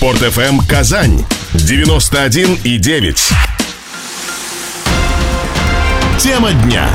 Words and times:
Спорт 0.00 0.22
FM 0.22 0.66
Казань 0.66 1.26
91,9. 1.52 3.18
Тема 6.16 6.52
дня 6.64 6.88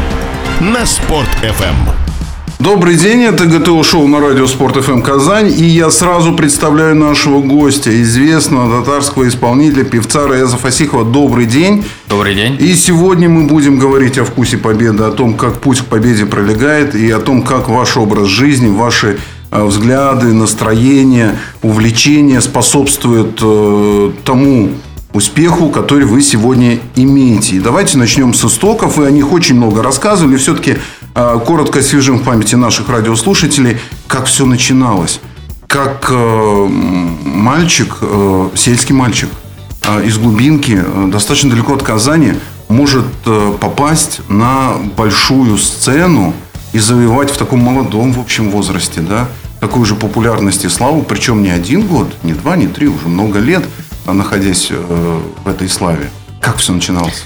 на 0.60 0.88
Спорт 0.88 1.30
FM. 1.44 1.76
Добрый 2.58 2.96
день, 2.96 3.22
это 3.22 3.46
ГТО 3.46 3.84
шоу 3.84 4.08
на 4.08 4.20
радио 4.20 4.48
Спорт 4.48 4.84
ФМ 4.84 5.04
Казань. 5.04 5.54
И 5.56 5.66
я 5.66 5.92
сразу 5.92 6.34
представляю 6.34 6.96
нашего 6.96 7.42
гостя, 7.42 7.92
известного 8.02 8.82
татарского 8.82 9.28
исполнителя, 9.28 9.84
певца 9.84 10.26
Раяза 10.26 10.58
Фасихова. 10.58 11.06
Добрый 11.06 11.46
день. 11.46 11.86
Добрый 12.10 12.34
день. 12.34 12.58
И 12.60 12.74
сегодня 12.74 13.30
мы 13.30 13.46
будем 13.46 13.78
говорить 13.78 14.18
о 14.18 14.26
вкусе 14.26 14.58
победы, 14.58 15.04
о 15.04 15.12
том, 15.12 15.36
как 15.36 15.62
путь 15.62 15.82
к 15.82 15.86
победе 15.86 16.26
пролегает, 16.26 16.96
и 16.96 17.12
о 17.12 17.20
том, 17.20 17.44
как 17.44 17.70
ваш 17.70 17.98
образ 17.98 18.30
жизни, 18.30 18.68
ваши 18.68 19.20
взгляды, 19.64 20.34
настроения, 20.34 21.38
увлечения 21.62 22.42
способствуют 22.42 23.40
э, 23.42 24.12
тому 24.24 24.70
успеху, 25.16 25.70
который 25.70 26.06
вы 26.06 26.22
сегодня 26.22 26.80
имеете. 26.96 27.56
И 27.56 27.60
давайте 27.60 27.98
начнем 27.98 28.34
с 28.34 28.44
истоков. 28.44 28.98
Вы 28.98 29.08
о 29.08 29.12
них 29.12 29.32
очень 29.32 29.56
много 29.56 29.82
рассказывали. 29.82 30.36
Все-таки 30.36 30.78
э, 31.16 31.40
коротко 31.46 31.80
освежим 31.80 32.20
в 32.20 32.24
памяти 32.24 32.56
наших 32.56 32.90
радиослушателей, 32.90 33.78
как 34.08 34.26
все 34.26 34.46
начиналось. 34.46 35.22
Как 35.68 36.08
э, 36.12 36.68
мальчик, 37.26 37.98
э, 38.02 38.50
сельский 38.56 38.94
мальчик 38.94 39.30
из 40.04 40.18
глубинки, 40.18 40.84
достаточно 41.12 41.52
далеко 41.52 41.76
от 41.76 41.84
Казани, 41.84 42.34
может 42.70 43.06
попасть 43.62 44.22
на 44.30 44.78
большую 44.98 45.60
сцену 45.60 46.34
и 46.74 46.80
завоевать 46.80 47.30
в 47.30 47.38
таком 47.38 47.60
молодом, 47.60 48.12
в 48.12 48.20
общем, 48.20 48.50
возрасте, 48.50 49.02
да, 49.02 49.28
такую 49.66 49.86
же 49.86 49.96
популярность 49.96 50.64
и 50.64 50.70
славу, 50.70 51.02
причем 51.02 51.42
не 51.42 51.50
один 51.50 51.88
год, 51.88 52.08
не 52.24 52.34
два, 52.34 52.56
не 52.56 52.68
три, 52.68 52.88
уже 52.88 53.08
много 53.08 53.40
лет– 53.40 53.64
находясь 54.14 54.68
э, 54.70 55.22
в 55.44 55.48
этой 55.48 55.68
славе? 55.70 56.10
Как 56.40 56.58
все 56.58 56.74
начиналось? 56.74 57.24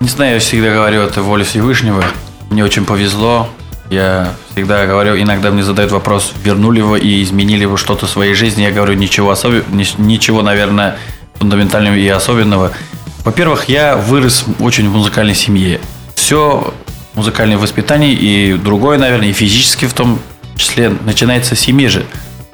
Не 0.00 0.08
знаю, 0.08 0.34
я 0.34 0.40
всегда 0.40 0.72
говорю, 0.74 1.00
это 1.00 1.22
воля 1.22 1.44
Всевышнего. 1.44 2.04
Мне 2.50 2.64
очень 2.64 2.84
повезло. 2.84 3.48
Я 3.88 4.34
всегда 4.52 4.84
говорю, 4.86 5.16
иногда 5.16 5.50
мне 5.50 5.62
задают 5.62 5.92
вопрос, 5.92 6.32
вернули 6.42 6.80
вы 6.80 6.98
и 6.98 7.22
изменили 7.22 7.64
вы 7.64 7.78
что-то 7.78 8.06
в 8.06 8.10
своей 8.10 8.34
жизни. 8.34 8.62
Я 8.62 8.72
говорю, 8.72 8.94
ничего, 8.94 9.30
особенного, 9.30 9.84
ничего, 9.98 10.42
наверное, 10.42 10.98
фундаментального 11.36 11.94
и 11.94 12.08
особенного. 12.08 12.72
Во-первых, 13.24 13.68
я 13.68 13.96
вырос 13.96 14.44
очень 14.58 14.88
в 14.90 14.92
музыкальной 14.92 15.34
семье. 15.34 15.80
Все 16.14 16.74
музыкальное 17.14 17.58
воспитание 17.58 18.12
и 18.12 18.54
другое, 18.54 18.98
наверное, 18.98 19.28
и 19.28 19.32
физически 19.32 19.86
в 19.86 19.94
том 19.94 20.18
числе 20.58 20.90
начинается 20.90 21.54
с 21.54 21.60
семьи 21.60 21.86
же. 21.86 22.06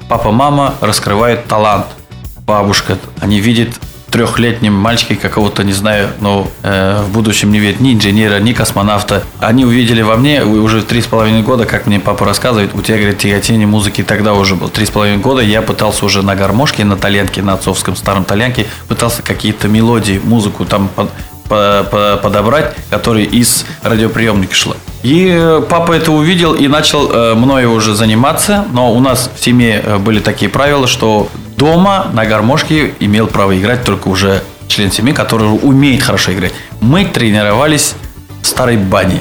Папа, 0.09 0.31
мама 0.31 0.75
раскрывают 0.81 1.45
талант– 1.47 1.87
бабушка, 2.45 2.97
они 3.19 3.39
видят 3.39 3.69
трехлетнем 4.11 4.73
мальчике 4.73 5.15
какого-то, 5.15 5.63
не 5.63 5.73
знаю, 5.73 6.09
но 6.19 6.47
э, 6.61 7.01
в 7.01 7.11
будущем 7.11 7.51
не 7.51 7.57
видят 7.57 7.79
ни 7.79 7.93
инженера, 7.93 8.39
ни 8.39 8.53
космонавта. 8.53 9.23
Они 9.39 9.65
увидели 9.65 10.03
во 10.03 10.17
мне 10.17 10.43
уже 10.43 10.83
три 10.83 11.01
с 11.01 11.07
половиной 11.07 11.41
года, 11.41 11.65
как 11.65 11.87
мне 11.87 11.99
папа 11.99 12.23
рассказывает, 12.23 12.75
у 12.75 12.83
тебя, 12.83 12.97
говорит, 12.97 13.17
тяготение 13.17 13.65
музыки 13.65 14.03
тогда 14.03 14.35
уже 14.35 14.55
было. 14.55 14.69
Три 14.69 14.85
с 14.85 14.91
половиной 14.91 15.17
года 15.17 15.41
я 15.41 15.63
пытался 15.63 16.05
уже 16.05 16.21
на 16.21 16.35
гармошке, 16.35 16.85
на 16.85 16.95
тальянке, 16.95 17.41
на 17.41 17.53
отцовском 17.53 17.95
старом 17.95 18.23
тальянке, 18.23 18.67
пытался 18.87 19.23
какие-то 19.23 19.67
мелодии, 19.67 20.21
музыку 20.23 20.65
там 20.65 20.89
под, 20.89 21.09
по, 21.09 21.15
по, 21.15 21.32
подобрать, 21.47 22.75
которые 22.89 23.25
из 23.25 23.65
радиоприемника 23.83 24.55
шла. 24.55 24.75
И 25.03 25.29
э, 25.29 25.61
папа 25.67 25.91
это 25.91 26.11
увидел 26.11 26.53
и 26.53 26.67
начал 26.69 27.11
э, 27.11 27.33
мною 27.35 27.73
уже 27.73 27.93
заниматься, 27.93 28.65
но 28.71 28.93
у 28.93 28.99
нас 29.01 29.29
в 29.35 29.43
семье 29.43 29.83
э, 29.85 29.97
были 29.97 30.19
такие 30.19 30.49
правила, 30.49 30.87
что 30.87 31.29
дома 31.57 32.07
на 32.13 32.25
гармошке 32.25 32.93
имел 32.99 33.27
право 33.27 33.57
играть 33.57 33.83
только 33.83 34.07
уже 34.07 34.41
член 34.67 34.91
семьи, 34.91 35.13
который 35.13 35.47
умеет 35.47 36.01
хорошо 36.01 36.33
играть. 36.33 36.53
Мы 36.79 37.05
тренировались 37.05 37.95
в 38.41 38.47
старой 38.47 38.77
бане. 38.77 39.19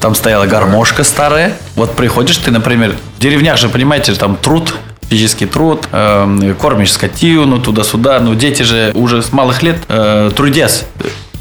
Там 0.00 0.14
стояла 0.14 0.46
гармошка 0.46 1.02
старая. 1.02 1.56
Вот 1.74 1.96
приходишь 1.96 2.36
ты, 2.36 2.50
например, 2.52 2.94
в 3.16 3.20
деревнях 3.20 3.58
же, 3.58 3.68
понимаете, 3.68 4.14
там 4.14 4.36
труд, 4.36 4.74
физический 5.10 5.46
труд, 5.46 5.88
э, 5.90 6.54
кормишь 6.60 6.92
скотину 6.92 7.60
туда-сюда. 7.60 8.20
Но 8.20 8.34
дети 8.34 8.62
же 8.62 8.92
уже 8.94 9.22
с 9.22 9.32
малых 9.32 9.62
лет 9.62 9.78
э, 9.88 10.30
трудясь. 10.36 10.84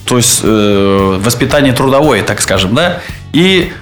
То 0.07 0.17
есть 0.17 0.39
э, 0.43 1.19
воспитание 1.21 1.73
трудовое, 1.73 2.23
так 2.23 2.41
скажем, 2.41 2.73
да. 2.73 3.01
И, 3.33 3.73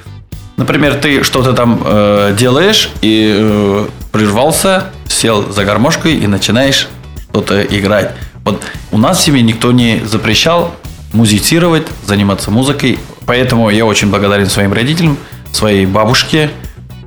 например, 0.57 0.95
ты 0.95 1.23
что-то 1.23 1.53
там 1.53 1.81
э, 1.85 2.35
делаешь 2.37 2.89
и 3.01 3.35
э, 3.37 3.87
прервался, 4.11 4.85
сел 5.07 5.51
за 5.51 5.63
гармошкой 5.63 6.15
и 6.15 6.27
начинаешь 6.27 6.87
что-то 7.29 7.61
играть. 7.61 8.13
Вот 8.43 8.61
у 8.91 8.97
нас 8.97 9.19
в 9.19 9.23
семье 9.23 9.43
никто 9.43 9.71
не 9.71 10.01
запрещал 10.05 10.73
музицировать, 11.13 11.87
заниматься 12.05 12.49
музыкой. 12.49 12.99
Поэтому 13.25 13.69
я 13.69 13.85
очень 13.85 14.09
благодарен 14.09 14.49
своим 14.49 14.73
родителям, 14.73 15.17
своей 15.51 15.85
бабушке, 15.85 16.49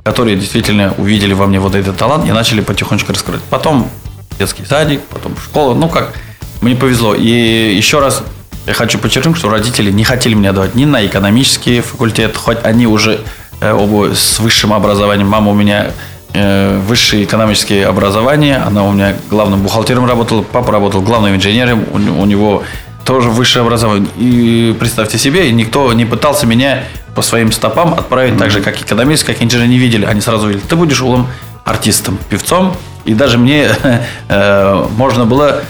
которые 0.03 0.37
действительно 0.37 0.93
увидели 0.97 1.33
во 1.33 1.45
мне 1.45 1.59
вот 1.59 1.75
этот 1.75 1.97
талант 1.97 2.27
и 2.27 2.31
начали 2.31 2.61
потихонечку 2.61 3.11
раскрывать. 3.11 3.41
Потом 3.49 3.89
детский 4.37 4.65
садик, 4.65 5.01
потом 5.09 5.35
школа. 5.37 5.73
Ну 5.75 5.89
как, 5.89 6.13
мне 6.61 6.75
повезло. 6.75 7.15
И 7.15 7.75
еще 7.75 7.99
раз 7.99 8.23
я 8.65 8.73
хочу 8.73 8.99
подчеркнуть, 8.99 9.37
что 9.37 9.49
родители 9.49 9.91
не 9.91 10.03
хотели 10.03 10.33
меня 10.33 10.53
давать 10.53 10.75
ни 10.75 10.85
на 10.85 11.05
экономический 11.05 11.81
факультет, 11.81 12.35
хоть 12.37 12.59
они 12.63 12.87
уже 12.87 13.21
э, 13.61 13.71
оба 13.71 14.13
с 14.13 14.39
высшим 14.39 14.73
образованием. 14.73 15.27
Мама 15.27 15.51
у 15.51 15.55
меня 15.55 15.91
Э, 16.31 16.79
высшее 16.85 17.23
экономическое 17.23 17.87
образование. 17.87 18.57
Она 18.57 18.83
у 18.83 18.91
меня 18.91 19.15
главным 19.31 19.63
бухгалтером 19.63 20.05
работала, 20.05 20.43
папа 20.43 20.71
работал 20.71 21.01
главным 21.01 21.35
инженером, 21.35 21.85
у 21.91 22.25
него 22.25 22.61
тоже 23.03 23.29
высшее 23.29 23.63
образование. 23.63 24.07
И 24.15 24.75
представьте 24.79 25.17
себе, 25.17 25.51
никто 25.51 25.91
не 25.93 26.05
пытался 26.05 26.45
меня 26.45 26.83
по 27.15 27.23
своим 27.23 27.51
стопам 27.51 27.95
отправить 27.95 28.33
mm-hmm. 28.33 28.39
так 28.39 28.51
же, 28.51 28.61
как 28.61 28.79
экономист, 28.79 29.25
как 29.25 29.41
инженер 29.41 29.65
не 29.65 29.79
видели. 29.79 30.05
Они 30.05 30.21
сразу 30.21 30.49
видели, 30.49 30.61
ты 30.69 30.75
будешь 30.75 31.01
улом 31.01 31.27
артистом, 31.65 32.19
певцом. 32.29 32.75
И 33.05 33.15
даже 33.15 33.39
мне 33.39 33.69
э, 34.29 34.87
можно 34.97 35.25
было 35.25 35.63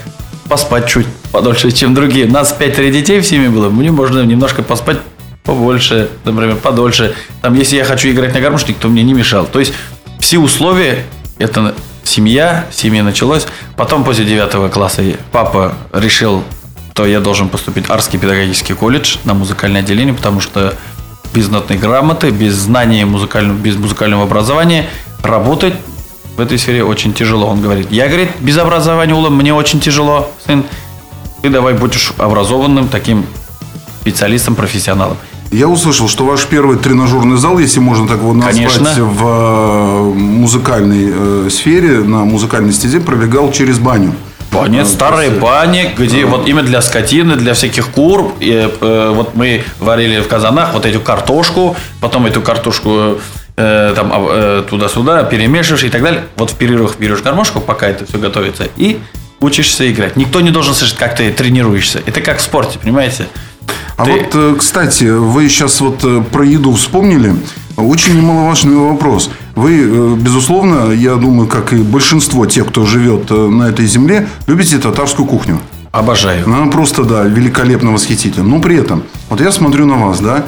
поспать 0.49 0.87
чуть 0.87 1.07
подольше, 1.31 1.71
чем 1.71 1.93
другие. 1.93 2.25
У 2.25 2.31
нас 2.31 2.51
пятеро 2.51 2.89
детей 2.89 3.19
в 3.21 3.25
семье 3.25 3.49
было, 3.49 3.69
мне 3.69 3.91
можно 3.91 4.23
немножко 4.23 4.63
поспать 4.63 4.97
побольше, 5.43 6.09
например, 6.25 6.57
подольше. 6.57 7.13
Там, 7.41 7.53
если 7.53 7.77
я 7.77 7.85
хочу 7.85 8.09
играть 8.09 8.33
на 8.33 8.41
гармошке, 8.41 8.75
то 8.77 8.87
мне 8.87 9.03
не 9.03 9.13
мешал. 9.13 9.45
То 9.45 9.59
есть 9.59 9.73
все 10.19 10.37
условия, 10.39 11.05
это 11.37 11.73
семья, 12.03 12.65
семья 12.71 13.03
началась. 13.03 13.47
Потом 13.77 14.03
после 14.03 14.25
9 14.25 14.71
класса 14.71 15.03
папа 15.31 15.75
решил, 15.93 16.43
что 16.99 17.05
я 17.05 17.21
должен 17.21 17.47
поступить 17.47 17.87
в 17.87 17.91
Арский 17.93 18.17
педагогический 18.17 18.73
колледж 18.73 19.19
на 19.23 19.33
музыкальное 19.33 19.79
отделение, 19.79 20.13
потому 20.13 20.41
что 20.41 20.73
без 21.33 21.47
нотной 21.47 21.77
грамоты, 21.77 22.29
без 22.29 22.55
знания 22.55 23.05
музыкального, 23.05 23.57
без 23.57 23.77
музыкального 23.77 24.23
образования 24.23 24.89
работать 25.23 25.75
в 26.35 26.39
этой 26.39 26.57
сфере 26.57 26.83
очень 26.83 27.13
тяжело. 27.13 27.47
Он 27.47 27.61
говорит, 27.61 27.91
я, 27.91 28.07
говорит, 28.07 28.29
без 28.39 28.57
образования, 28.57 29.13
Ула, 29.13 29.29
мне 29.29 29.53
очень 29.53 29.79
тяжело, 29.79 30.31
сын. 30.45 30.63
Ты 31.41 31.49
давай 31.49 31.73
будешь 31.73 32.13
образованным 32.17 32.87
таким 32.89 33.25
специалистом, 34.01 34.55
профессионалом. 34.55 35.17
Я 35.51 35.67
услышал, 35.67 36.07
что 36.07 36.25
ваш 36.25 36.45
первый 36.45 36.77
тренажерный 36.77 37.37
зал, 37.37 37.57
если 37.57 37.79
можно 37.79 38.07
так 38.07 38.17
его 38.17 38.33
назвать, 38.33 38.55
Конечно. 38.55 39.03
в 39.03 39.23
э, 39.25 40.13
музыкальной 40.13 41.11
э, 41.11 41.49
сфере, 41.49 41.99
на 41.99 42.23
музыкальной 42.23 42.71
стезе, 42.71 42.99
пробегал 42.99 43.51
через 43.51 43.79
баню. 43.79 44.13
Баня, 44.51 44.85
старые 44.85 45.31
бани, 45.31 45.93
где 45.97 46.25
вот 46.25 46.47
именно 46.47 46.63
для 46.63 46.81
скотины, 46.81 47.35
для 47.35 47.53
всяких 47.53 47.89
кур. 47.89 48.33
И, 48.39 48.69
э, 48.79 49.11
вот 49.15 49.35
мы 49.35 49.63
варили 49.79 50.21
в 50.21 50.27
казанах 50.27 50.73
вот 50.73 50.85
эту 50.85 50.99
картошку, 50.99 51.75
потом 51.99 52.25
эту 52.27 52.41
картошку 52.41 53.19
э, 53.59 53.93
там 53.93 54.11
э, 54.13 54.63
туда-сюда 54.69 55.23
перемешиваешь 55.23 55.83
и 55.83 55.89
так 55.89 56.01
далее. 56.01 56.23
Вот 56.37 56.51
в 56.51 56.55
перерывах 56.55 56.97
берешь 56.97 57.21
гармошку, 57.21 57.59
пока 57.59 57.87
это 57.87 58.05
все 58.05 58.17
готовится, 58.17 58.67
и 58.77 58.99
учишься 59.41 59.91
играть. 59.91 60.15
Никто 60.15 60.41
не 60.41 60.51
должен 60.51 60.73
слышать, 60.73 60.97
как 60.97 61.15
ты 61.15 61.31
тренируешься. 61.31 62.01
Это 62.05 62.21
как 62.21 62.37
в 62.37 62.41
спорте, 62.41 62.79
понимаете? 62.79 63.27
А 63.97 64.05
Ты... 64.05 64.11
вот, 64.11 64.29
э, 64.33 64.55
кстати, 64.57 65.03
вы 65.03 65.49
сейчас 65.49 65.81
вот 65.81 66.03
про 66.31 66.45
еду 66.45 66.73
вспомнили. 66.73 67.35
Очень 67.75 68.17
немаловажный 68.17 68.75
вопрос. 68.75 69.29
Вы, 69.55 70.15
безусловно, 70.15 70.91
я 70.91 71.15
думаю, 71.15 71.47
как 71.47 71.73
и 71.73 71.77
большинство 71.77 72.45
тех, 72.45 72.67
кто 72.67 72.85
живет 72.85 73.29
на 73.29 73.69
этой 73.69 73.85
земле, 73.85 74.27
любите 74.47 74.77
татарскую 74.79 75.27
кухню. 75.27 75.59
Обожаю. 75.91 76.45
Она 76.45 76.67
просто, 76.67 77.03
да, 77.03 77.23
великолепно 77.23 77.91
восхитительна. 77.91 78.47
Но 78.47 78.61
при 78.61 78.77
этом, 78.77 79.03
вот 79.29 79.41
я 79.41 79.51
смотрю 79.51 79.85
на 79.85 79.95
вас, 79.95 80.19
да, 80.19 80.45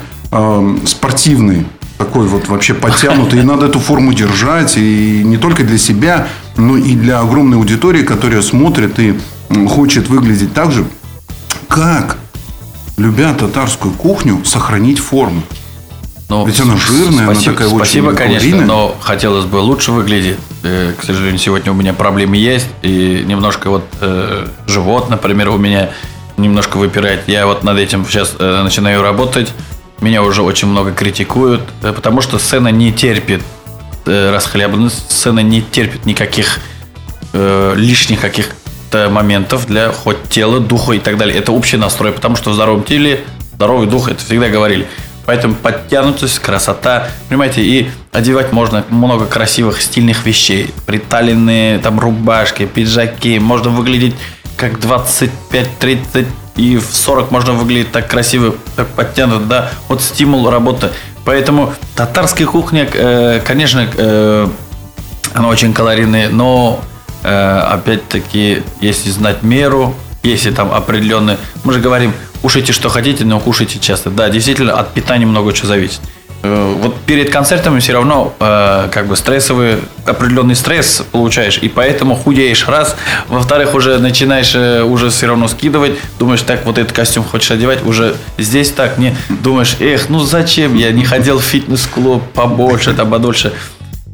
спортивный, 0.86 1.66
такой 2.04 2.26
вот 2.26 2.48
вообще 2.48 2.74
подтянутый, 2.74 3.42
и 3.42 3.44
надо 3.44 3.68
эту 3.68 3.80
форму 3.80 4.12
держать, 4.14 4.76
и 4.76 5.22
не 5.24 5.38
только 5.38 5.64
для 5.64 5.78
себя, 5.78 6.28
но 6.58 6.76
и 6.76 6.96
для 6.96 7.20
огромной 7.20 7.58
аудитории, 7.58 8.02
которая 8.04 8.42
смотрит 8.42 9.00
и 9.00 9.20
хочет 9.68 10.08
выглядеть 10.08 10.52
так 10.54 10.72
же. 10.72 10.86
Как 11.68 12.18
любя 12.98 13.34
татарскую 13.34 13.94
кухню, 13.94 14.44
сохранить 14.46 14.98
форму. 15.00 15.44
Ну, 16.28 16.46
Ведь 16.46 16.60
она 16.60 16.76
жирная, 16.78 17.26
спасибо, 17.26 17.32
она 17.32 17.42
такая 17.42 17.68
Спасибо, 17.68 18.08
очень 18.08 18.18
конечно, 18.18 18.40
калорийная. 18.40 18.66
но 18.66 18.96
хотелось 19.02 19.46
бы 19.46 19.58
лучше 19.58 19.92
выглядеть. 19.92 20.38
э, 20.64 20.94
к 20.98 21.04
сожалению, 21.04 21.38
сегодня 21.40 21.72
у 21.72 21.76
меня 21.76 21.94
проблемы 21.94 22.38
есть. 22.38 22.68
И 22.82 23.24
немножко 23.28 23.70
вот 23.70 23.84
э, 24.00 24.48
живот, 24.66 25.10
например, 25.10 25.50
у 25.50 25.58
меня 25.58 25.90
немножко 26.38 26.78
выпирает. 26.78 27.28
Я 27.28 27.46
вот 27.46 27.64
над 27.64 27.78
этим 27.78 28.06
сейчас 28.06 28.36
э, 28.40 28.64
начинаю 28.64 29.02
работать. 29.02 29.54
Меня 30.02 30.24
уже 30.24 30.42
очень 30.42 30.68
много 30.68 30.92
критикуют, 30.92 31.62
э, 31.84 31.94
потому 31.94 32.22
что 32.22 32.40
сцена 32.40 32.70
не 32.70 32.92
терпит 32.92 33.44
э, 34.08 34.32
расхлябанность, 34.32 35.12
сцена 35.12 35.42
не 35.42 35.62
терпит 35.62 36.08
никаких 36.08 36.60
э, 37.34 37.74
лишних 37.78 38.20
каких-то 38.20 39.10
моментов 39.10 39.68
для 39.68 39.92
хоть 39.92 40.24
тела, 40.24 40.60
духа 40.60 40.94
и 40.94 41.00
так 41.00 41.18
далее. 41.18 41.38
Это 41.38 41.52
общий 41.52 41.78
настрой, 41.78 42.12
потому 42.12 42.36
что 42.36 42.50
в 42.50 42.54
здоровом 42.56 42.84
теле 42.84 43.24
здоровый 43.54 43.86
дух, 43.86 44.10
это 44.10 44.24
всегда 44.26 44.50
говорили. 44.50 44.88
Поэтому 45.28 45.54
подтянутость, 45.54 46.40
красота, 46.40 47.08
понимаете, 47.30 47.62
и 47.62 47.92
одевать 48.12 48.52
можно 48.52 48.84
много 48.90 49.28
красивых 49.28 49.80
стильных 49.84 50.26
вещей. 50.26 50.74
Приталенные 50.88 51.78
там 51.78 52.00
рубашки, 52.00 52.66
пиджаки, 52.66 53.38
можно 53.38 53.70
выглядеть 53.70 54.16
как 54.58 54.80
25-30 54.80 56.26
и 56.56 56.78
в 56.78 56.86
40 56.86 57.32
можно 57.32 57.54
выглядеть 57.54 57.92
так 57.92 58.08
красиво, 58.10 58.56
так 58.76 58.88
подтянут, 58.90 59.48
да, 59.48 59.70
вот 59.88 60.02
стимул 60.02 60.50
работы. 60.50 60.90
Поэтому 61.24 61.74
татарская 61.96 62.48
кухня, 62.48 62.88
э, 62.92 63.42
конечно, 63.46 63.88
э, 63.96 64.48
она 65.34 65.48
очень 65.48 65.74
калорийная, 65.74 66.30
но 66.30 66.82
э, 67.24 67.60
опять-таки, 67.60 68.64
если 68.82 69.10
знать 69.12 69.44
меру, 69.44 69.96
если 70.24 70.52
там 70.52 70.72
определенные, 70.72 71.38
мы 71.64 71.74
же 71.74 71.80
говорим, 71.80 72.14
кушайте 72.42 72.74
что 72.74 72.90
хотите, 72.90 73.24
но 73.24 73.40
кушайте 73.40 73.80
часто. 73.80 74.10
Да, 74.10 74.30
действительно, 74.30 74.74
от 74.74 74.94
питания 74.94 75.26
много 75.26 75.54
чего 75.54 75.68
зависит. 75.68 76.02
Э, 76.44 76.76
вот 76.80 76.96
перед 77.02 77.30
концертами 77.30 77.80
все 77.80 77.94
равно 77.94 78.34
э, 78.40 78.90
как 78.92 79.08
бы 79.08 79.16
стрессовый 79.16 79.78
определенный 80.06 80.56
стресс 80.56 81.04
получаешь, 81.12 81.60
и 81.62 81.70
поэтому 81.70 82.16
худеешь. 82.16 82.68
Раз, 82.68 82.96
во-вторых 83.28 83.76
уже 83.76 84.00
начинаешь 84.00 84.54
э, 84.56 84.82
уже 84.82 85.10
все 85.10 85.28
равно 85.28 85.48
скидывать, 85.48 85.94
думаешь, 86.18 86.42
так 86.42 86.66
вот 86.66 86.78
этот 86.78 86.94
костюм 86.94 87.24
хочешь 87.24 87.52
одевать, 87.52 87.86
уже 87.86 88.16
здесь 88.38 88.72
так 88.72 88.98
не. 88.98 89.16
Думаешь, 89.30 89.76
эх, 89.80 90.10
ну 90.10 90.20
зачем 90.20 90.76
я? 90.76 90.92
Не 90.92 91.06
ходил 91.06 91.40
в 91.40 91.44
фитнес-клуб 91.44 92.24
побольше, 92.34 92.94
там 92.94 93.12
подольше. 93.12 93.54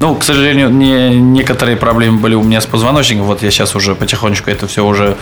Ну, 0.00 0.14
к 0.14 0.22
сожалению, 0.22 0.70
не, 0.70 1.18
некоторые 1.18 1.76
проблемы 1.76 2.18
были 2.20 2.34
у 2.34 2.42
меня 2.42 2.60
с 2.60 2.66
позвоночником, 2.66 3.24
вот 3.24 3.42
я 3.42 3.50
сейчас 3.50 3.74
уже 3.74 3.94
потихонечку 3.94 4.50
это 4.50 4.68
все 4.68 4.84
уже 4.84 5.16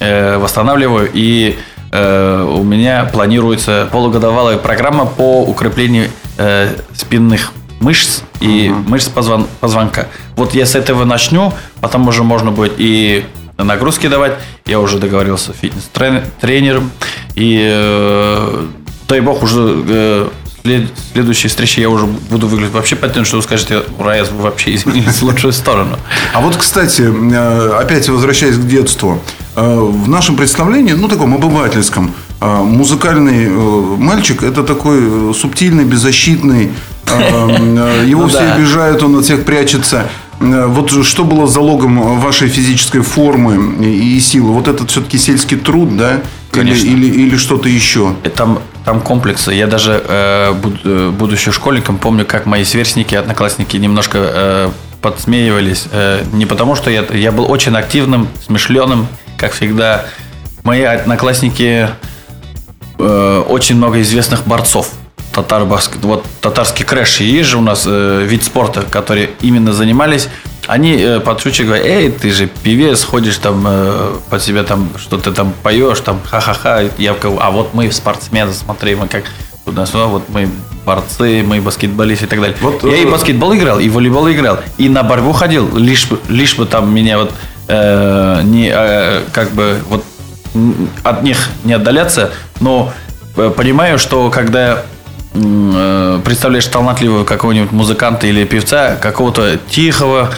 э, 0.00 0.38
восстанавливаю. 0.38 1.10
И 1.12 1.58
Э, 1.92 2.44
у 2.48 2.62
меня 2.62 3.04
планируется 3.04 3.88
полугодовалая 3.92 4.56
программа 4.56 5.04
по 5.06 5.42
укреплению 5.42 6.08
э, 6.38 6.74
спинных 6.94 7.52
мышц 7.80 8.22
и 8.40 8.68
uh-huh. 8.68 8.88
мышц 8.88 9.08
позвон, 9.08 9.46
позвонка. 9.60 10.08
Вот 10.36 10.54
я 10.54 10.66
с 10.66 10.74
этого 10.74 11.04
начну, 11.04 11.52
потом 11.80 12.08
уже 12.08 12.22
можно 12.22 12.50
будет 12.50 12.74
и 12.78 13.24
нагрузки 13.58 14.06
давать. 14.06 14.32
Я 14.64 14.80
уже 14.80 14.98
договорился 14.98 15.52
с 15.52 15.56
фитнес-тренером. 15.56 16.90
И 17.34 17.60
э, 17.70 18.66
дай 19.08 19.20
бог 19.20 19.42
уже 19.42 19.84
э, 19.88 20.28
след, 20.62 20.88
следующей 21.12 21.48
встрече 21.48 21.80
я 21.80 21.90
уже 21.90 22.06
буду 22.06 22.46
выглядеть 22.46 22.72
вообще 22.72 22.96
потом, 22.96 23.24
что 23.24 23.36
вы 23.36 23.42
скажете, 23.42 23.82
Раяз, 23.98 24.30
вы 24.30 24.42
вообще 24.42 24.74
изменились 24.74 25.20
в 25.20 25.22
лучшую 25.22 25.52
сторону. 25.52 25.98
А 26.32 26.40
вот, 26.40 26.56
кстати, 26.56 27.02
э, 27.02 27.78
опять 27.78 28.08
возвращаясь 28.08 28.56
к 28.56 28.66
детству. 28.66 29.20
Э, 29.54 29.78
в 29.78 30.08
нашем 30.08 30.36
представлении, 30.36 30.92
ну, 30.92 31.08
таком 31.08 31.34
обывательском, 31.34 32.14
э, 32.40 32.62
музыкальный 32.62 33.48
мальчик– 33.48 34.42
это 34.44 34.62
такой 34.62 35.34
субтильный, 35.34 35.84
беззащитный, 35.84 36.70
его 38.06 38.22
ну 38.22 38.28
все 38.28 38.52
обижают, 38.52 39.02
он 39.02 39.16
от 39.16 39.24
всех 39.24 39.44
прячется. 39.44 40.06
Вот 40.40 41.04
что 41.04 41.24
было 41.24 41.46
залогом 41.46 42.18
вашей 42.18 42.48
физической 42.48 43.00
формы 43.00 43.84
и 43.84 44.18
силы? 44.18 44.52
Вот 44.52 44.66
этот 44.66 44.90
все-таки 44.90 45.18
сельский 45.18 45.56
труд, 45.56 45.96
да? 45.96 46.22
Конечно. 46.50 46.86
Или, 46.86 47.06
или, 47.06 47.22
или 47.22 47.36
что-то 47.36 47.68
еще? 47.68 48.14
Там, 48.34 48.60
там 48.84 49.00
комплексы. 49.00 49.52
Я 49.52 49.66
даже, 49.66 50.02
э, 50.06 51.10
будучи 51.10 51.50
школьником, 51.50 51.98
помню, 51.98 52.26
как 52.26 52.46
мои 52.46 52.64
сверстники, 52.64 53.14
одноклассники 53.14 53.76
немножко 53.76 54.18
э, 54.18 54.70
подсмеивались. 55.00 55.86
Э, 55.92 56.24
не 56.32 56.46
потому, 56.46 56.74
что 56.74 56.90
я, 56.90 57.04
я 57.12 57.32
был 57.32 57.50
очень 57.50 57.74
активным, 57.74 58.28
смешленым, 58.44 59.06
как 59.42 59.54
всегда. 59.54 60.04
Мои 60.62 60.82
одноклассники 60.82 61.88
э, 62.98 63.44
очень 63.48 63.74
много 63.74 64.00
известных 64.00 64.46
борцов. 64.46 64.90
Татар, 65.34 65.64
вот 65.64 66.24
татарский 66.40 66.84
корэш 66.84 67.20
есть 67.20 67.48
же 67.48 67.58
у 67.58 67.60
нас 67.60 67.82
э, 67.84 68.24
вид 68.24 68.44
спорта, 68.44 68.82
которые 68.82 69.30
именно 69.40 69.72
занимались. 69.72 70.28
Они 70.68 70.94
э, 70.96 71.18
подшучивают, 71.18 71.82
говорят, 71.82 71.86
эй, 71.86 72.10
ты 72.12 72.30
же 72.30 72.46
певец, 72.46 73.02
ходишь 73.02 73.38
там 73.38 73.64
э, 73.66 74.12
под 74.30 74.42
себя 74.42 74.62
там, 74.62 74.90
что 74.96 75.18
ты 75.18 75.32
там 75.32 75.52
поешь, 75.64 75.98
там 75.98 76.20
ха-ха-ха. 76.24 76.82
Я 76.96 77.14
говорю, 77.14 77.40
а 77.40 77.50
вот 77.50 77.74
мы 77.74 77.90
спортсмены, 77.90 78.52
смотри, 78.52 78.94
мы 78.94 79.08
как 79.08 79.24
туда 79.64 79.86
сюда, 79.86 80.06
вот 80.06 80.28
мы 80.28 80.48
борцы, 80.86 81.42
мы 81.44 81.60
баскетболисты 81.60 82.26
и 82.26 82.28
так 82.28 82.40
далее. 82.40 82.56
Вот, 82.60 82.84
я 82.84 82.96
и 82.96 83.06
э, 83.06 83.10
баскетбол 83.10 83.56
играл, 83.56 83.80
и 83.80 83.88
волейбол 83.88 84.30
играл, 84.30 84.60
и 84.78 84.88
на 84.88 85.02
борьбу 85.02 85.32
ходил, 85.32 85.76
лишь 85.76 86.06
бы, 86.06 86.20
лишь 86.28 86.54
бы 86.56 86.64
там 86.64 86.94
меня 86.94 87.18
вот 87.18 87.32
э, 87.68 88.42
не 88.44 88.70
э, 88.72 89.22
как 89.32 89.52
бы 89.52 89.80
вот 89.88 90.04
от 91.02 91.22
них 91.22 91.48
не 91.64 91.72
отдаляться, 91.72 92.30
но 92.60 92.92
э, 93.36 93.50
понимаю, 93.56 93.98
что 93.98 94.30
когда 94.30 94.82
представляешь 95.32 96.66
талантливого 96.66 97.24
какого-нибудь 97.24 97.72
музыканта 97.72 98.26
или 98.26 98.44
певца, 98.44 98.96
какого-то 98.96 99.56
тихого, 99.70 100.28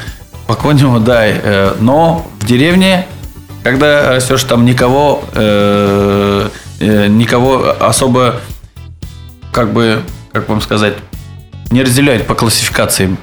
спокойного, 0.44 1.00
да, 1.00 1.72
но 1.80 2.24
в 2.38 2.46
деревне, 2.46 3.08
когда 3.64 4.10
растешь, 4.14 4.44
там 4.44 4.64
никого, 4.64 5.24
никого 6.78 7.74
особо, 7.80 8.36
как 9.50 9.72
бы, 9.72 10.02
как 10.32 10.48
вам 10.48 10.60
сказать, 10.60 10.94
не 11.72 11.82
разделяют 11.82 12.28
по 12.28 12.36
классификациям 12.36 13.18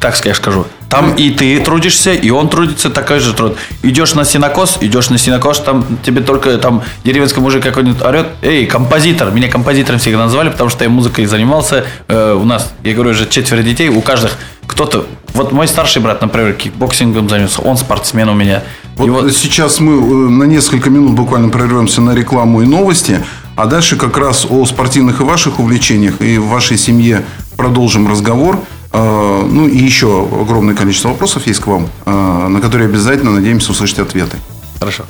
так 0.00 0.24
я 0.24 0.34
скажу. 0.34 0.66
Там 0.88 1.14
и 1.14 1.30
ты 1.30 1.60
трудишься, 1.60 2.12
и 2.12 2.30
он 2.30 2.48
трудится, 2.48 2.90
такой 2.90 3.20
же 3.20 3.34
труд. 3.34 3.56
Идешь 3.82 4.14
на 4.14 4.24
сенокос, 4.24 4.78
идешь 4.80 5.10
на 5.10 5.18
сенокос, 5.18 5.60
там 5.60 5.84
тебе 6.02 6.22
только 6.22 6.56
там 6.58 6.82
деревенский 7.04 7.40
мужик 7.40 7.62
какой-нибудь 7.62 8.02
орет, 8.02 8.26
эй, 8.42 8.66
композитор. 8.66 9.30
Меня 9.30 9.48
композитором 9.48 10.00
всегда 10.00 10.18
назвали, 10.18 10.48
потому 10.48 10.70
что 10.70 10.84
я 10.84 10.90
музыкой 10.90 11.26
занимался. 11.26 11.84
Э, 12.08 12.32
у 12.32 12.44
нас, 12.44 12.72
я 12.82 12.94
говорю, 12.94 13.10
уже 13.10 13.28
четверо 13.28 13.62
детей, 13.62 13.88
у 13.88 14.00
каждых 14.00 14.32
кто-то... 14.66 15.06
Вот 15.34 15.52
мой 15.52 15.68
старший 15.68 16.02
брат, 16.02 16.22
например, 16.22 16.54
кикбоксингом 16.54 17.28
занялся, 17.28 17.60
он 17.62 17.76
спортсмен 17.76 18.28
у 18.28 18.34
меня. 18.34 18.64
Вот, 18.96 19.08
вот 19.10 19.32
сейчас 19.32 19.80
мы 19.80 19.92
э, 19.92 20.28
на 20.30 20.44
несколько 20.44 20.90
минут 20.90 21.12
буквально 21.12 21.50
прервемся 21.50 22.00
на 22.00 22.14
рекламу 22.14 22.62
и 22.62 22.66
новости, 22.66 23.22
а 23.54 23.66
дальше 23.66 23.96
как 23.96 24.16
раз 24.16 24.46
о 24.48 24.64
спортивных 24.64 25.20
и 25.20 25.24
ваших 25.24 25.60
увлечениях 25.60 26.20
и 26.20 26.38
в 26.38 26.46
вашей 26.46 26.78
семье 26.78 27.22
продолжим 27.56 28.08
разговор. 28.08 28.58
А, 28.92 29.46
ну 29.46 29.68
и 29.68 29.78
еще 29.78 30.28
огромное 30.40 30.74
количество 30.74 31.08
вопросов 31.08 31.46
есть 31.46 31.60
к 31.60 31.66
вам, 31.66 31.88
а, 32.06 32.48
на 32.48 32.60
которые 32.60 32.88
обязательно 32.88 33.30
надеемся 33.32 33.70
услышать 33.72 33.98
ответы. 33.98 34.36
Хорошо. 34.78 35.04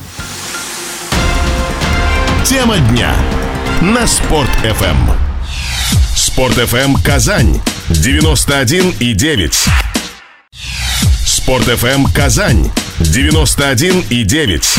Тема 2.44 2.78
дня 2.78 3.14
на 3.80 4.06
Спорт 4.06 4.50
FM. 4.62 4.96
Спорт 6.16 6.58
FM 6.58 7.02
Казань 7.02 7.60
91 7.88 8.94
и 8.98 9.14
9. 9.14 9.66
Спорт 11.24 11.68
FM 11.68 12.12
Казань 12.14 12.70
91 12.98 14.04
и 14.10 14.24
9. 14.24 14.74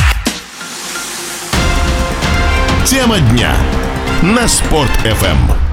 Тема 2.86 3.20
дня 3.20 3.56
на 4.22 4.48
Спорт 4.48 4.92
FM. 5.04 5.71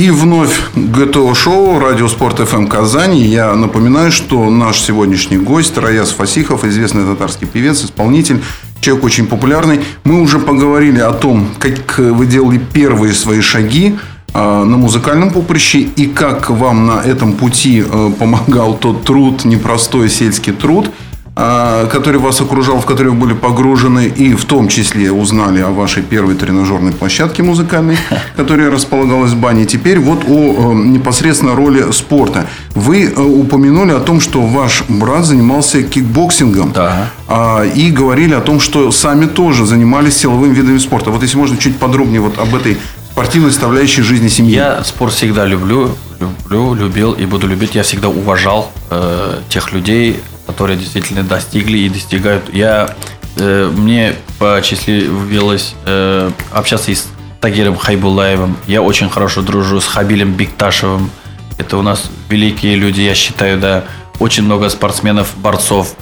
И 0.00 0.10
вновь 0.10 0.58
ГТО-шоу 0.76 1.78
«Радио 1.78 2.08
Спорт 2.08 2.38
ФМ 2.38 2.68
Казань». 2.68 3.18
Я 3.18 3.54
напоминаю, 3.54 4.10
что 4.10 4.48
наш 4.48 4.80
сегодняшний 4.80 5.36
гость 5.36 5.76
Раяс 5.76 6.12
Фасихов, 6.12 6.64
известный 6.64 7.04
татарский 7.04 7.46
певец, 7.46 7.84
исполнитель, 7.84 8.42
человек 8.80 9.04
очень 9.04 9.26
популярный. 9.26 9.80
Мы 10.04 10.22
уже 10.22 10.38
поговорили 10.38 11.00
о 11.00 11.10
том, 11.10 11.50
как 11.58 11.98
вы 11.98 12.24
делали 12.24 12.56
первые 12.56 13.12
свои 13.12 13.42
шаги 13.42 13.98
а, 14.32 14.64
на 14.64 14.78
музыкальном 14.78 15.32
поприще 15.32 15.80
и 15.80 16.06
как 16.06 16.48
вам 16.48 16.86
на 16.86 17.02
этом 17.02 17.34
пути 17.34 17.84
э, 17.86 18.10
помогал 18.18 18.78
тот 18.78 19.04
труд, 19.04 19.44
непростой 19.44 20.08
сельский 20.08 20.54
труд– 20.54 20.90
который 21.34 22.20
вас 22.20 22.40
окружал, 22.40 22.80
в 22.80 22.86
который 22.86 23.12
вы 23.12 23.18
были 23.18 23.34
погружены, 23.34 24.06
и 24.06 24.34
в 24.34 24.44
том 24.44 24.68
числе 24.68 25.10
узнали 25.10 25.60
о 25.60 25.70
вашей 25.70 26.02
первой 26.02 26.34
тренажерной 26.34 26.92
площадке 26.92 27.42
музыкальной, 27.42 27.96
которая 28.36 28.70
располагалась 28.70 29.32
в 29.32 29.38
бане. 29.38 29.64
Теперь 29.64 29.98
вот 29.98 30.24
о 30.28 30.72
непосредственно 30.74 31.54
роли 31.54 31.92
спорта. 31.92 32.46
Вы 32.74 33.04
э, 33.04 33.20
упомянули 33.20 33.92
о 33.92 34.00
том, 34.00 34.20
что 34.20 34.42
ваш 34.42 34.84
брат 34.88 35.24
занимался 35.24 35.82
кикбоксингом. 35.82 36.72
Да. 36.72 37.10
А, 37.28 37.64
и 37.64 37.90
говорили 37.90 38.34
о 38.34 38.40
том, 38.40 38.60
что 38.60 38.90
сами 38.92 39.26
тоже 39.26 39.66
занимались 39.66 40.16
силовыми 40.16 40.54
видами 40.54 40.78
спорта. 40.78 41.10
Вот 41.10 41.22
если 41.22 41.36
можно 41.36 41.56
чуть 41.56 41.78
подробнее 41.78 42.20
вот 42.20 42.38
об 42.38 42.54
этой 42.54 42.76
спортивной 43.12 43.50
составляющей 43.50 44.02
жизни 44.02 44.28
семьи. 44.28 44.54
Я 44.54 44.82
спорт 44.82 45.12
всегда 45.12 45.44
люблю, 45.44 45.94
люблю, 46.20 46.74
любил 46.74 47.12
и 47.12 47.26
буду 47.26 47.46
любить. 47.48 47.74
Я 47.74 47.82
всегда 47.82 48.08
уважал 48.08 48.72
э, 48.88 49.40
тех 49.50 49.72
людей, 49.72 50.20
которые 50.50 50.76
действительно 50.76 51.22
достигли 51.22 51.78
и 51.78 51.88
достигают. 51.88 52.52
Я 52.52 52.96
э, 53.36 53.70
мне 53.72 54.14
посчастливилось 54.38 55.74
э, 55.86 56.30
общаться 56.50 56.90
и 56.90 56.94
с 56.96 57.06
Тагиром 57.40 57.76
Хайбулаевым. 57.76 58.56
Я 58.66 58.82
очень 58.82 59.08
хорошо 59.08 59.42
дружу 59.42 59.80
с 59.80 59.86
Хабилем 59.86 60.32
Бикташевым. 60.34 61.10
Это 61.56 61.76
у 61.78 61.82
нас 61.82 62.10
великие 62.28 62.74
люди, 62.74 63.00
я 63.00 63.14
считаю, 63.14 63.58
да. 63.58 63.84
Очень 64.18 64.42
много 64.42 64.68
спортсменов, 64.68 65.32
борцов. 65.36 65.94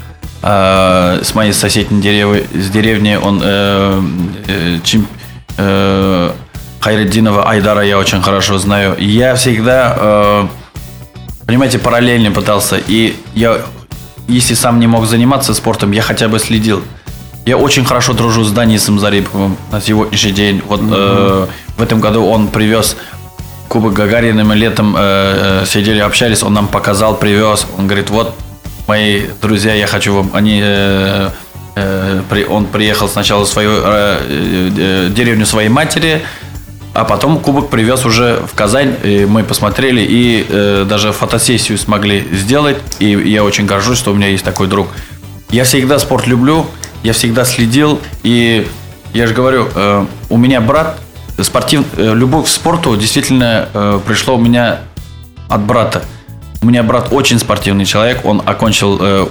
А, 0.42 1.20
с 1.22 1.34
моей 1.34 1.52
соседней 1.52 2.00
деревни, 2.00 2.46
с 2.54 2.70
деревни 2.70 3.16
он 3.20 3.40
э, 3.42 4.02
э, 4.46 4.78
чем, 4.82 5.06
э, 5.56 6.32
Хайреддинова 6.80 7.50
Айдара 7.50 7.82
я 7.82 7.98
очень 7.98 8.22
хорошо 8.22 8.58
знаю. 8.58 8.96
Я 8.98 9.34
всегда, 9.34 9.96
э, 9.98 10.46
понимаете, 11.46 11.78
параллельно 11.78 12.30
пытался. 12.30 12.80
И 12.86 13.16
я, 13.34 13.60
если 14.28 14.54
сам 14.54 14.78
не 14.78 14.86
мог 14.86 15.06
заниматься 15.06 15.54
спортом, 15.54 15.90
я 15.92 16.02
хотя 16.02 16.28
бы 16.28 16.38
следил. 16.38 16.82
Я 17.46 17.56
очень 17.56 17.84
хорошо 17.84 18.12
дружу 18.12 18.44
с 18.44 18.52
Данисом 18.52 18.98
Зариповым 18.98 19.56
на 19.72 19.80
сегодняшний 19.80 20.32
день. 20.32 20.62
Вот 20.66 20.80
э, 20.82 21.46
в 21.78 21.82
этом 21.82 21.98
году 22.00 22.26
он 22.26 22.48
привез 22.48 22.96
Кубок 23.68 23.94
Гагарина. 23.94 24.44
Мы 24.44 24.54
летом 24.54 24.94
э, 24.96 25.62
э, 25.62 25.66
сидели, 25.66 25.98
общались, 25.98 26.42
он 26.42 26.52
нам 26.52 26.68
показал, 26.68 27.16
привез. 27.16 27.66
Он 27.78 27.86
говорит, 27.86 28.10
вот 28.10 28.34
мои 28.86 29.22
друзья, 29.40 29.72
я 29.74 29.86
хочу 29.86 30.14
вам, 30.14 30.30
они 30.34 30.60
э, 30.62 31.30
э, 31.76 32.22
при, 32.28 32.44
он 32.44 32.66
приехал 32.66 33.08
сначала 33.08 33.46
в 33.46 33.48
свою 33.48 33.70
э, 33.82 34.18
э, 34.26 35.10
деревню 35.10 35.46
своей 35.46 35.70
матери, 35.70 36.22
а 36.98 37.04
потом 37.04 37.38
кубок 37.38 37.70
привез 37.70 38.04
уже 38.04 38.42
в 38.44 38.56
Казань, 38.56 38.96
и 39.04 39.24
мы 39.24 39.44
посмотрели 39.44 40.00
и 40.00 40.44
э, 40.48 40.84
даже 40.84 41.12
фотосессию 41.12 41.78
смогли 41.78 42.26
сделать, 42.32 42.78
и 42.98 43.10
я 43.10 43.44
очень 43.44 43.66
горжусь, 43.66 43.98
что 43.98 44.10
у 44.10 44.14
меня 44.14 44.26
есть 44.26 44.44
такой 44.44 44.66
друг. 44.66 44.88
Я 45.50 45.62
всегда 45.62 46.00
спорт 46.00 46.26
люблю, 46.26 46.66
я 47.04 47.12
всегда 47.12 47.44
следил, 47.44 48.00
и 48.24 48.66
я 49.14 49.28
же 49.28 49.34
говорю, 49.34 49.68
э, 49.72 50.06
у 50.28 50.36
меня 50.36 50.60
брат, 50.60 50.98
спортив, 51.40 51.84
э, 51.96 52.14
любовь 52.14 52.46
к 52.46 52.48
спорту 52.48 52.96
действительно 52.96 53.68
э, 53.72 54.00
пришла 54.04 54.34
у 54.34 54.40
меня 54.40 54.80
от 55.48 55.60
брата. 55.60 56.02
У 56.62 56.66
меня 56.66 56.82
брат 56.82 57.12
очень 57.12 57.38
спортивный 57.38 57.84
человек, 57.84 58.24
он 58.24 58.42
окончил, 58.44 58.98
э, 59.00 59.26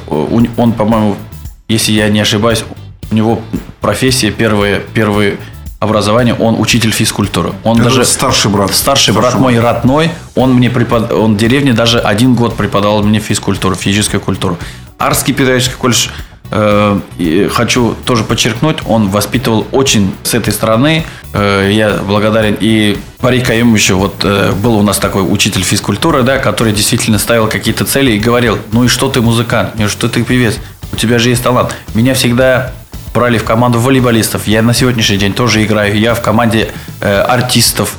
он, 0.55 0.71
по-моему, 0.71 1.17
если 1.67 1.91
я 1.91 2.07
не 2.07 2.21
ошибаюсь, 2.21 2.63
у 3.11 3.15
него 3.15 3.41
профессия 3.81 4.31
первое, 4.31 4.79
первое 4.93 5.35
образование, 5.79 6.33
он 6.33 6.59
учитель 6.59 6.91
физкультуры. 6.91 7.53
Он 7.63 7.75
Это 7.77 7.85
даже 7.89 8.05
старший 8.05 8.49
брат. 8.49 8.71
Старший, 8.73 9.13
Старший 9.13 9.13
брат 9.13 9.33
брат. 9.33 9.41
мой 9.41 9.59
родной, 9.59 10.11
он 10.35 10.53
мне 10.53 10.69
препод... 10.69 11.11
он 11.11 11.35
в 11.35 11.37
деревне 11.37 11.73
даже 11.73 11.99
один 11.99 12.33
год 12.33 12.55
преподавал 12.55 13.03
мне 13.03 13.19
физкультуру, 13.19 13.75
физическую 13.75 14.19
культуру. 14.21 14.57
Арский 14.97 15.33
педагогический 15.33 15.75
колледж 15.75 16.07
э, 16.49 16.99
хочу 17.51 17.93
тоже 18.05 18.23
подчеркнуть, 18.23 18.77
он 18.87 19.09
воспитывал 19.09 19.67
очень 19.71 20.15
с 20.23 20.33
этой 20.33 20.51
стороны. 20.51 21.05
Э, 21.33 21.69
я 21.71 21.91
благодарен 21.97 22.57
и 22.59 22.97
Пари 23.19 23.41
Каимовичу, 23.41 23.97
вот 23.97 24.15
э, 24.23 24.53
был 24.53 24.75
у 24.77 24.81
нас 24.81 24.97
такой 24.97 25.21
учитель 25.21 25.61
физкультуры, 25.61 26.23
да, 26.23 26.39
который 26.39 26.73
действительно 26.73 27.19
ставил 27.19 27.47
какие-то 27.47 27.85
цели 27.85 28.13
и 28.13 28.19
говорил, 28.19 28.57
ну 28.71 28.83
и 28.85 28.87
что 28.87 29.09
ты 29.09 29.21
музыкант, 29.21 29.73
ну 29.77 29.85
и 29.85 29.87
что 29.87 30.09
ты 30.09 30.23
певец, 30.23 30.55
у 30.91 30.95
тебя 30.95 31.19
же 31.19 31.29
есть 31.29 31.43
талант. 31.43 31.75
Меня 31.93 32.15
всегда 32.15 32.71
брали 33.17 33.39
в 33.39 33.43
команду 33.43 33.79
волейболистов. 33.79 34.47
Я 34.47 34.61
на 34.61 34.75
сегодняшний 34.75 35.17
день 35.17 35.33
тоже 35.33 35.63
играю. 35.65 35.97
Я 35.97 36.13
в 36.13 36.21
команде 36.21 36.69
э, 37.01 37.21
артистов. 37.21 37.97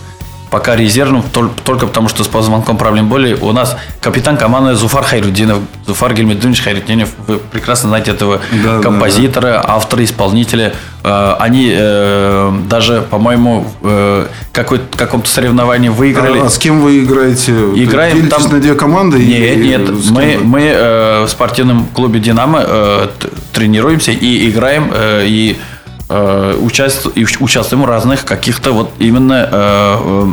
Пока 0.50 0.76
резервным, 0.76 1.22
тол- 1.32 1.50
только 1.64 1.86
потому 1.86 2.08
что 2.08 2.24
с 2.24 2.28
позвонком 2.28 2.76
проблем 2.78 3.08
боли. 3.08 3.36
У 3.40 3.52
нас 3.52 3.76
капитан 4.00 4.36
команды 4.38 4.74
Зуфар 4.74 5.04
Хайрудинов. 5.04 5.58
Зуфар 5.86 6.14
Гельмединович 6.14 6.62
Хайрудинов. 6.62 7.10
Вы 7.26 7.38
прекрасно 7.38 7.90
знаете 7.90 8.12
этого 8.12 8.40
Да, 8.64 8.76
да, 8.76 8.82
композитора, 8.82 9.62
автора, 9.66 10.04
исполнителя. 10.04 10.72
Э, 11.04 11.34
они 11.38 11.70
э, 11.76 12.52
даже, 12.68 13.02
по-моему, 13.10 13.66
э, 13.82 14.26
какой- 14.52 14.80
каком-то 14.96 15.28
соревновании 15.28 15.90
выиграли. 15.90 16.38
А, 16.38 16.46
а 16.46 16.50
с 16.50 16.56
кем 16.58 16.80
вы 16.80 17.00
играете? 17.04 17.52
Играем 17.74 18.16
Делитесь 18.16 18.44
там- 18.44 18.52
на 18.52 18.60
две 18.60 18.74
команды? 18.74 19.18
Нет, 19.18 19.56
или 19.56 19.66
нет, 19.66 19.86
кем 19.86 20.12
мы, 20.14 20.38
мы 20.42 21.24
в 21.26 21.28
спортивном 21.28 21.86
клубе 21.92 22.20
«Динамо» 22.20 22.64
тренируемся 23.52 24.12
и 24.12 24.48
играем, 24.50 24.90
и, 24.94 25.56
э, 26.08 26.56
участву- 26.60 27.10
и 27.14 27.22
уч- 27.22 27.36
участвуем 27.40 27.82
в 27.82 27.86
разных 27.86 28.24
каких-то 28.24 28.72
вот 28.72 28.90
именно 28.98 29.48
э, 29.50 30.26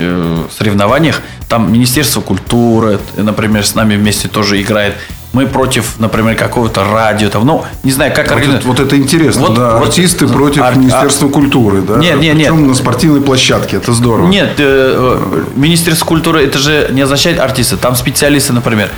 э, 0.00 0.36
соревнованиях. 0.56 1.22
Там 1.48 1.72
Министерство 1.72 2.20
культуры, 2.20 2.98
например, 3.16 3.64
с 3.66 3.74
нами 3.74 3.96
вместе 3.96 4.28
тоже 4.28 4.60
играет. 4.60 4.94
Мы 5.34 5.46
против, 5.46 5.98
например, 5.98 6.36
какого-то 6.36 6.84
радио, 6.84 7.28
там, 7.28 7.44
ну, 7.44 7.62
не 7.82 7.90
знаю, 7.92 8.14
как 8.14 8.28
Вот 8.30 8.38
органи- 8.38 8.56
это, 8.56 8.66
вот 8.66 8.80
это 8.80 8.96
интересно, 8.96 9.42
Вот- 9.42 9.54
да. 9.54 9.76
вот- 9.76 9.88
Артисты 9.88 10.26
против 10.26 10.62
ар- 10.62 10.76
Министерства 10.76 11.28
культуры, 11.28 11.82
да? 11.82 11.96
Нет, 11.98 12.18
нет, 12.20 12.36
Причем 12.36 12.58
нет. 12.60 12.68
на 12.68 12.74
спортивной 12.74 13.20
площадке, 13.20 13.76
это 13.76 13.92
здорово. 13.92 14.26
Нет, 14.28 14.54
э, 14.58 15.42
Министерство 15.54 16.06
культуры 16.06 16.42
это 16.44 16.58
же 16.58 16.88
не 16.92 17.02
означает 17.02 17.38
артисты, 17.40 17.76
там 17.76 17.94
специалисты, 17.94 18.52
например. 18.54 18.88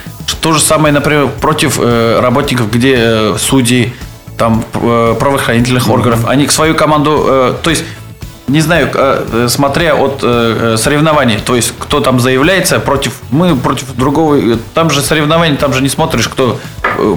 То 0.41 0.53
же 0.53 0.61
самое, 0.61 0.95
например, 0.95 1.29
против 1.41 1.79
э, 1.81 2.21
работников, 2.21 2.71
где 2.71 2.95
э, 2.97 3.37
судьи, 3.39 3.93
там 4.41 4.65
э, 4.73 5.17
правоохранительных 5.21 5.91
органов, 5.91 6.27
они 6.27 6.47
к 6.47 6.51
свою 6.51 6.75
команду, 6.75 7.27
э, 7.29 7.55
то 7.63 7.69
есть 7.69 7.85
не 8.49 8.63
знаю, 8.63 8.89
э, 8.95 9.49
смотря 9.51 9.95
от 9.95 10.21
соревнований, 10.81 11.37
то 11.45 11.55
есть 11.55 11.75
кто 11.79 12.01
там 12.01 12.19
заявляется 12.19 12.81
против, 12.81 13.21
мы 13.31 13.55
против 13.55 13.95
другого, 13.97 14.57
там 14.73 14.89
же 14.89 15.03
соревнования, 15.03 15.59
там 15.59 15.75
же 15.75 15.83
не 15.83 15.91
смотришь, 15.91 16.27
кто 16.27 16.59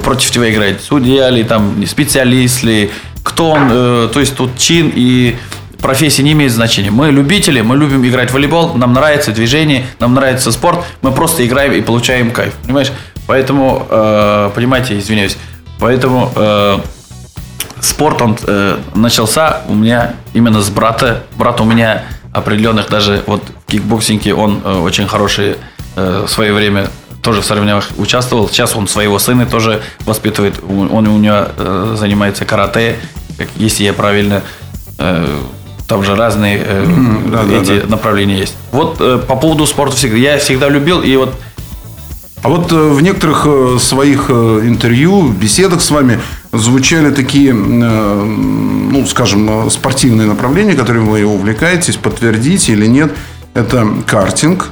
против 0.03 0.31
тебя 0.31 0.51
играет, 0.51 0.81
судья 0.81 1.29
ли, 1.29 1.45
там 1.45 1.81
специалист 1.87 2.61
ли, 2.63 2.91
кто 3.23 3.51
он, 3.51 3.69
то 3.69 4.19
есть 4.19 4.35
тут 4.35 4.57
чин 4.57 4.91
и 4.93 5.37
профессия 5.81 6.23
не 6.23 6.33
имеет 6.33 6.51
значения. 6.51 6.91
Мы 6.91 7.09
любители, 7.09 7.61
мы 7.61 7.77
любим 7.77 8.05
играть 8.05 8.31
в 8.31 8.33
волейбол, 8.33 8.73
нам 8.73 8.91
нравится 8.91 9.31
движение, 9.31 9.85
нам 9.99 10.13
нравится 10.13 10.51
спорт, 10.51 10.83
мы 11.01 11.13
просто 11.13 11.47
играем 11.47 11.71
и 11.71 11.79
получаем 11.81 12.31
кайф, 12.31 12.53
понимаешь? 12.65 12.91
Поэтому, 13.27 13.87
понимаете, 14.53 14.99
извиняюсь, 14.99 15.37
поэтому 15.79 16.81
спорт 17.83 18.21
он 18.21 18.37
э, 18.45 18.77
начался 18.95 19.61
у 19.67 19.75
меня 19.75 20.13
именно 20.33 20.61
с 20.61 20.69
брата. 20.69 21.23
Брат 21.35 21.61
у 21.61 21.65
меня 21.65 22.03
определенных 22.31 22.89
даже 22.89 23.23
вот 23.27 23.43
в 23.67 23.71
кикбоксинге 23.71 24.33
он 24.33 24.61
э, 24.63 24.79
очень 24.79 25.07
хороший 25.07 25.57
э, 25.95 26.25
в 26.27 26.31
свое 26.31 26.53
время 26.53 26.87
тоже 27.21 27.41
в 27.41 27.45
соревнованиях 27.45 27.89
участвовал. 27.97 28.49
Сейчас 28.49 28.75
он 28.75 28.87
своего 28.87 29.17
сына 29.19 29.45
тоже 29.45 29.81
воспитывает. 30.05 30.59
Он 30.67 31.07
у 31.07 31.17
него 31.17 31.47
э, 31.57 31.95
занимается 31.97 32.45
карате, 32.45 32.97
как- 33.37 33.49
если 33.57 33.83
я 33.83 33.93
правильно. 33.93 34.41
э, 34.99 35.41
там 35.87 36.01
же 36.03 36.15
разные 36.15 36.61
э, 36.65 36.85
да, 37.27 37.43
да, 37.43 37.61
эти 37.61 37.81
да. 37.81 37.87
направления 37.87 38.37
есть. 38.39 38.55
Вот 38.71 38.97
э, 38.99 39.19
по 39.27 39.35
поводу 39.35 39.65
спорта 39.67 39.95
всегда. 39.95 40.17
Я 40.17 40.37
всегда 40.37 40.69
любил 40.69 41.01
и 41.01 41.15
вот 41.17 41.35
А 42.41 42.49
вот 42.49 42.71
э, 42.71 42.75
в 42.75 43.01
некоторых 43.01 43.43
э, 43.45 43.77
своих 43.79 44.25
э, 44.29 44.61
интервью, 44.63 45.27
беседах 45.29 45.81
с 45.81 45.91
вами 45.91 46.19
звучали 46.53 47.11
такие, 47.11 47.51
э, 47.51 48.23
ну, 48.23 49.05
скажем, 49.07 49.69
спортивные 49.69 50.27
направления, 50.27 50.73
которыми 50.75 51.09
вы 51.09 51.25
увлекаетесь, 51.25 51.95
подтвердите 51.97 52.71
или 52.73 52.85
нет. 52.85 53.11
Это 53.53 53.87
картинг, 54.07 54.69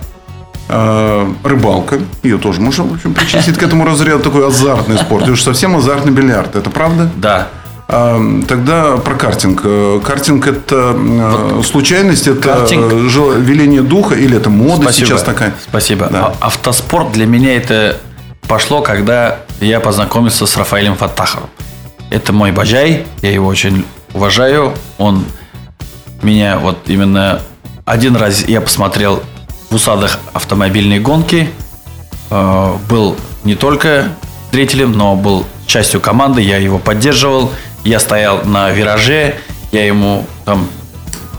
э, 0.70 1.28
рыбалка. 1.44 2.00
Ее 2.24 2.38
тоже 2.38 2.62
можно, 2.62 2.84
в 2.86 2.94
общем, 2.94 3.14
причислить 3.14 3.58
к 3.58 3.64
этому 3.64 3.86
разряду. 3.86 4.24
Такой 4.24 4.48
азартный 4.48 4.98
спорт. 4.98 5.28
И 5.28 5.32
уж 5.32 5.42
совсем 5.42 5.76
азартный 5.76 6.12
бильярд. 6.12 6.56
Это 6.56 6.70
правда? 6.70 7.10
да, 7.18 7.50
А, 7.94 8.22
Тогда 8.48 8.96
про 8.98 9.16
картинг. 9.16 9.62
Э, 9.66 10.00
Картинг 10.06 10.48
это 10.48 10.96
э, 10.98 11.62
случайность, 11.66 12.26
это 12.28 12.50
картинг- 12.68 13.38
веление 13.40 13.82
духа 13.82 14.16
или 14.16 14.38
это 14.38 14.50
мода 14.50 14.94
сейчас 14.94 15.24
такая? 15.24 15.54
Спасибо. 15.68 16.08
Да. 16.10 16.34
А- 16.40 16.48
Автоспорт 16.48 17.12
для 17.12 17.26
меня 17.26 17.58
это 17.58 17.98
пошло, 18.48 18.82
когда 18.82 19.40
я 19.60 19.80
познакомился 19.82 20.46
с 20.46 20.56
Рафаэлем 20.56 20.96
Фаттаховым. 20.96 21.50
Это 22.12 22.34
мой 22.34 22.51
баджай, 22.51 23.06
я 23.22 23.32
его 23.32 23.48
очень 23.48 23.86
уважаю. 24.13 24.74
Он 24.98 25.25
меня 26.22 26.60
вот 26.60 26.77
именно 26.88 27.41
один 27.86 28.18
раз 28.18 28.44
я 28.48 28.60
посмотрел 28.60 29.24
в 29.70 29.75
усадах 29.75 30.20
автомобильной 30.34 31.00
гонки. 31.00 31.50
Э, 32.30 32.75
Был 32.89 33.15
не 33.46 33.56
только 33.56 34.10
зрителем, 34.51 34.91
но 34.91 35.15
был 35.15 35.46
частью 35.68 36.01
команды, 36.01 36.41
я 36.41 36.58
его 36.58 36.80
поддерживал. 36.80 37.53
Я 37.86 38.00
стоял 38.01 38.44
на 38.44 38.72
вираже, 38.72 39.36
я 39.72 39.86
ему 39.86 40.25
там 40.44 40.68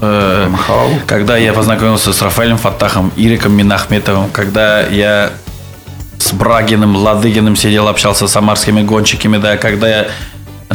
э, 0.00 0.48
Махал. 0.50 0.88
когда 1.06 1.36
я 1.36 1.52
познакомился 1.52 2.14
с 2.14 2.22
Рафаэлем 2.22 2.56
Фаттахом, 2.56 3.12
Ириком 3.16 3.52
Минахметовым, 3.52 4.30
когда 4.30 4.80
я 4.80 5.32
с 6.18 6.32
Брагиным, 6.32 6.96
Ладыгиным 6.96 7.56
сидел, 7.56 7.88
общался 7.88 8.26
с 8.26 8.32
самарскими 8.32 8.82
гонщиками, 8.82 9.36
да, 9.36 9.58
когда 9.58 9.88
я 9.88 10.06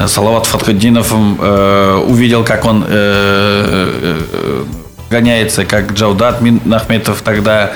Салават 0.06 0.46
Фатхуддиновым 0.46 1.38
э, 1.39 2.04
увидел, 2.08 2.44
как 2.44 2.66
он 2.66 2.84
э, 2.84 2.88
э, 2.89 4.22
э, 4.32 4.63
гоняется, 5.10 5.66
как 5.66 5.94
Джаудат 5.94 6.42
Минахметов 6.42 7.22
тогда 7.22 7.72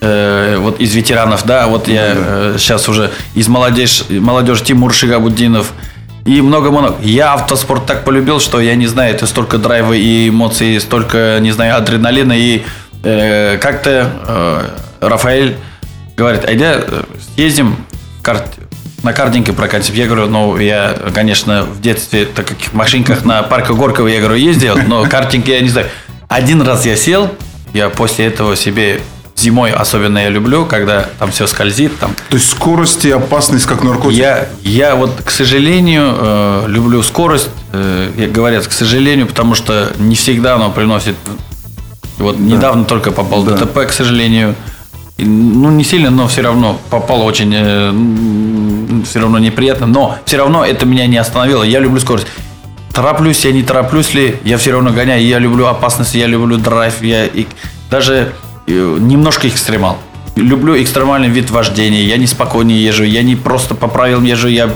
э, 0.00 0.56
вот 0.58 0.80
из 0.80 0.94
ветеранов, 0.94 1.44
да, 1.44 1.66
вот 1.66 1.88
я 1.88 2.14
э, 2.14 2.56
сейчас 2.58 2.88
уже 2.88 3.10
из 3.34 3.48
молодежь, 3.48 4.04
молодежи 4.08 4.64
Тимур 4.64 4.94
Шигабуддинов 4.94 5.72
и 6.24 6.40
много-много. 6.40 6.96
Я 7.02 7.34
автоспорт 7.34 7.86
так 7.86 8.04
полюбил, 8.04 8.40
что 8.40 8.60
я 8.60 8.74
не 8.74 8.86
знаю, 8.86 9.14
это 9.14 9.26
столько 9.26 9.58
драйва 9.58 9.94
и 9.94 10.28
эмоций, 10.28 10.80
столько, 10.80 11.38
не 11.40 11.50
знаю, 11.50 11.76
адреналина. 11.76 12.32
И 12.32 12.62
э, 13.02 13.58
как-то 13.58 14.10
э, 15.00 15.06
Рафаэль 15.06 15.56
говорит, 16.16 16.44
айда 16.44 16.82
съездим 17.34 17.76
карт, 18.22 18.44
на 19.02 19.12
картинге 19.12 19.52
прокатимся. 19.52 19.92
Я 19.92 20.06
говорю, 20.06 20.26
ну, 20.26 20.58
я, 20.58 20.96
конечно, 21.14 21.62
в 21.64 21.80
детстве, 21.80 22.26
так 22.26 22.46
как 22.46 22.58
в 22.58 22.72
машинках 22.74 23.24
на 23.24 23.42
парке 23.42 23.72
Горького, 23.72 24.08
я 24.08 24.20
говорю, 24.20 24.36
ездил, 24.36 24.76
но 24.86 25.04
картинг 25.04 25.48
я 25.48 25.60
не 25.60 25.68
знаю. 25.68 25.88
Один 26.28 26.62
раз 26.62 26.86
я 26.86 26.96
сел, 26.96 27.30
я 27.72 27.88
после 27.88 28.26
этого 28.26 28.56
себе 28.56 29.00
зимой 29.40 29.72
особенно 29.72 30.18
я 30.18 30.28
люблю, 30.28 30.66
когда 30.66 31.06
там 31.18 31.30
все 31.30 31.46
скользит. 31.46 31.98
Там. 31.98 32.14
То 32.28 32.36
есть 32.36 32.50
скорость 32.50 33.04
и 33.04 33.10
опасность 33.10 33.66
как 33.66 33.82
наркотик? 33.82 34.18
Я, 34.18 34.48
я 34.62 34.94
вот, 34.94 35.22
к 35.24 35.30
сожалению, 35.30 36.14
э, 36.18 36.64
люблю 36.68 37.02
скорость. 37.02 37.48
Э, 37.72 38.28
говорят, 38.32 38.66
к 38.66 38.72
сожалению, 38.72 39.26
потому 39.26 39.54
что 39.54 39.92
не 39.98 40.14
всегда 40.14 40.56
оно 40.56 40.70
приносит... 40.70 41.16
Вот 42.18 42.36
да. 42.36 42.42
недавно 42.42 42.84
только 42.84 43.12
попал 43.12 43.42
да. 43.44 43.56
ДТП, 43.56 43.86
к 43.88 43.92
сожалению. 43.92 44.54
Ну, 45.24 45.70
не 45.70 45.84
сильно, 45.84 46.10
но 46.10 46.28
все 46.28 46.42
равно 46.42 46.78
попало 46.90 47.24
очень... 47.24 47.52
Э, 47.54 49.02
все 49.04 49.20
равно 49.20 49.38
неприятно. 49.38 49.86
Но 49.86 50.16
все 50.24 50.36
равно 50.36 50.64
это 50.64 50.86
меня 50.86 51.06
не 51.06 51.16
остановило. 51.16 51.62
Я 51.62 51.80
люблю 51.80 52.00
скорость. 52.00 52.26
Тороплюсь 52.92 53.44
я, 53.44 53.52
не 53.52 53.62
тороплюсь 53.62 54.14
ли, 54.14 54.36
я 54.44 54.58
все 54.58 54.72
равно 54.72 54.90
гоняю. 54.90 55.24
Я 55.24 55.38
люблю 55.38 55.66
опасность, 55.66 56.14
я 56.14 56.26
люблю 56.26 56.56
драйв. 56.56 57.02
Я 57.02 57.26
и 57.26 57.46
даже 57.90 58.32
немножко 58.66 59.48
экстремал. 59.48 59.98
Люблю 60.36 60.80
экстремальный 60.80 61.28
вид 61.28 61.50
вождения. 61.50 62.02
Я 62.02 62.16
не 62.16 62.26
спокойнее 62.26 62.82
езжу, 62.82 63.04
я 63.04 63.22
не 63.22 63.36
просто 63.36 63.74
по 63.74 63.88
правилам 63.88 64.24
езжу, 64.24 64.48
я 64.48 64.70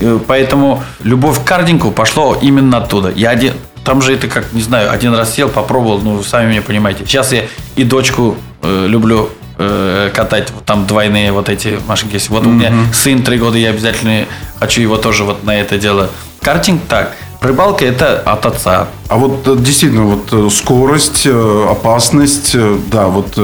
э, 0.00 0.18
Поэтому 0.26 0.82
любовь 1.02 1.40
к 1.42 1.44
кардингу 1.44 1.90
пошло 1.90 2.36
именно 2.40 2.78
оттуда. 2.78 3.12
Я 3.14 3.30
один, 3.30 3.54
там 3.84 4.02
же 4.02 4.14
это 4.14 4.28
как, 4.28 4.52
не 4.52 4.62
знаю, 4.62 4.90
один 4.90 5.14
раз 5.14 5.34
сел, 5.34 5.48
попробовал, 5.48 6.00
ну, 6.00 6.22
сами 6.22 6.50
меня 6.50 6.62
понимаете. 6.62 7.04
Сейчас 7.06 7.32
я 7.32 7.44
и 7.76 7.84
дочку 7.84 8.36
э, 8.62 8.86
люблю 8.88 9.30
э, 9.58 10.10
катать, 10.14 10.52
там 10.64 10.86
двойные 10.86 11.32
вот 11.32 11.48
эти 11.48 11.78
машинки. 11.86 12.20
Вот 12.28 12.44
mm-hmm. 12.44 12.48
у 12.48 12.52
меня 12.52 12.72
сын 12.92 13.22
три 13.22 13.38
года, 13.38 13.58
я 13.58 13.70
обязательно 13.70 14.26
хочу 14.58 14.80
его 14.80 14.96
тоже 14.96 15.24
вот 15.24 15.44
на 15.44 15.54
это 15.54 15.78
дело. 15.78 16.10
Картинг 16.40 16.82
так. 16.88 17.16
Рыбалка 17.40 17.84
это 17.84 18.18
от 18.20 18.46
отца. 18.46 18.88
А 19.08 19.16
вот 19.16 19.46
э, 19.46 19.56
действительно, 19.58 20.04
вот 20.04 20.28
э, 20.32 20.48
скорость, 20.50 21.26
опасность, 21.26 22.56
да, 22.90 23.06
вот 23.06 23.38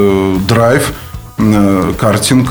драйв, 0.47 0.93
картинг, 1.99 2.51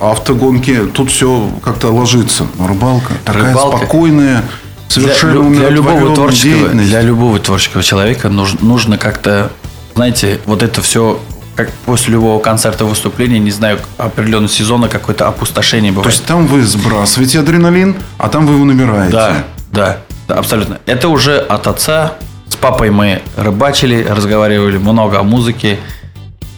автогонки, 0.00 0.86
тут 0.94 1.10
все 1.10 1.50
как-то 1.62 1.88
ложится. 1.88 2.46
Рыбалка 2.58 3.14
такая 3.24 3.50
Рыбалка. 3.50 3.78
спокойная, 3.78 4.44
совершенно 4.88 5.50
для, 5.50 5.60
для 5.60 5.68
любого 5.70 6.14
творческого, 6.14 6.68
для 6.70 7.02
любого 7.02 7.38
творческого 7.38 7.82
человека 7.82 8.28
нужно, 8.28 8.58
нужно 8.62 8.98
как-то, 8.98 9.52
знаете, 9.94 10.40
вот 10.46 10.62
это 10.62 10.80
все 10.80 11.20
как 11.58 11.72
после 11.72 12.12
любого 12.12 12.40
концерта 12.40 12.84
выступления, 12.84 13.40
не 13.40 13.50
знаю, 13.50 13.80
определенного 13.96 14.48
сезона 14.48 14.88
какое-то 14.88 15.26
опустошение 15.26 15.90
бывает. 15.90 16.04
То 16.04 16.16
есть 16.16 16.24
там 16.24 16.46
вы 16.46 16.62
сбрасываете 16.62 17.40
адреналин, 17.40 17.96
а 18.16 18.28
там 18.28 18.46
вы 18.46 18.54
его 18.54 18.64
набираете. 18.64 19.12
Да, 19.12 19.44
да. 19.72 19.98
Да, 20.28 20.36
абсолютно. 20.36 20.78
Это 20.86 21.08
уже 21.08 21.40
от 21.40 21.66
отца. 21.66 22.14
С 22.48 22.54
папой 22.54 22.90
мы 22.90 23.22
рыбачили, 23.34 24.04
разговаривали 24.08 24.78
много 24.78 25.18
о 25.18 25.24
музыке. 25.24 25.80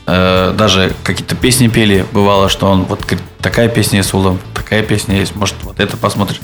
Э, 0.06 0.52
даже 0.54 0.92
какие-то 1.02 1.34
песни 1.34 1.68
пели. 1.68 2.04
Бывало, 2.12 2.50
что 2.50 2.66
он 2.70 2.84
вот 2.84 3.00
говорит, 3.00 3.22
такая 3.40 3.70
песня 3.70 4.00
есть, 4.00 4.12
Улам, 4.12 4.38
такая 4.52 4.82
песня 4.82 5.16
есть. 5.16 5.34
Может, 5.34 5.54
вот 5.62 5.80
это 5.80 5.96
посмотришь. 5.96 6.42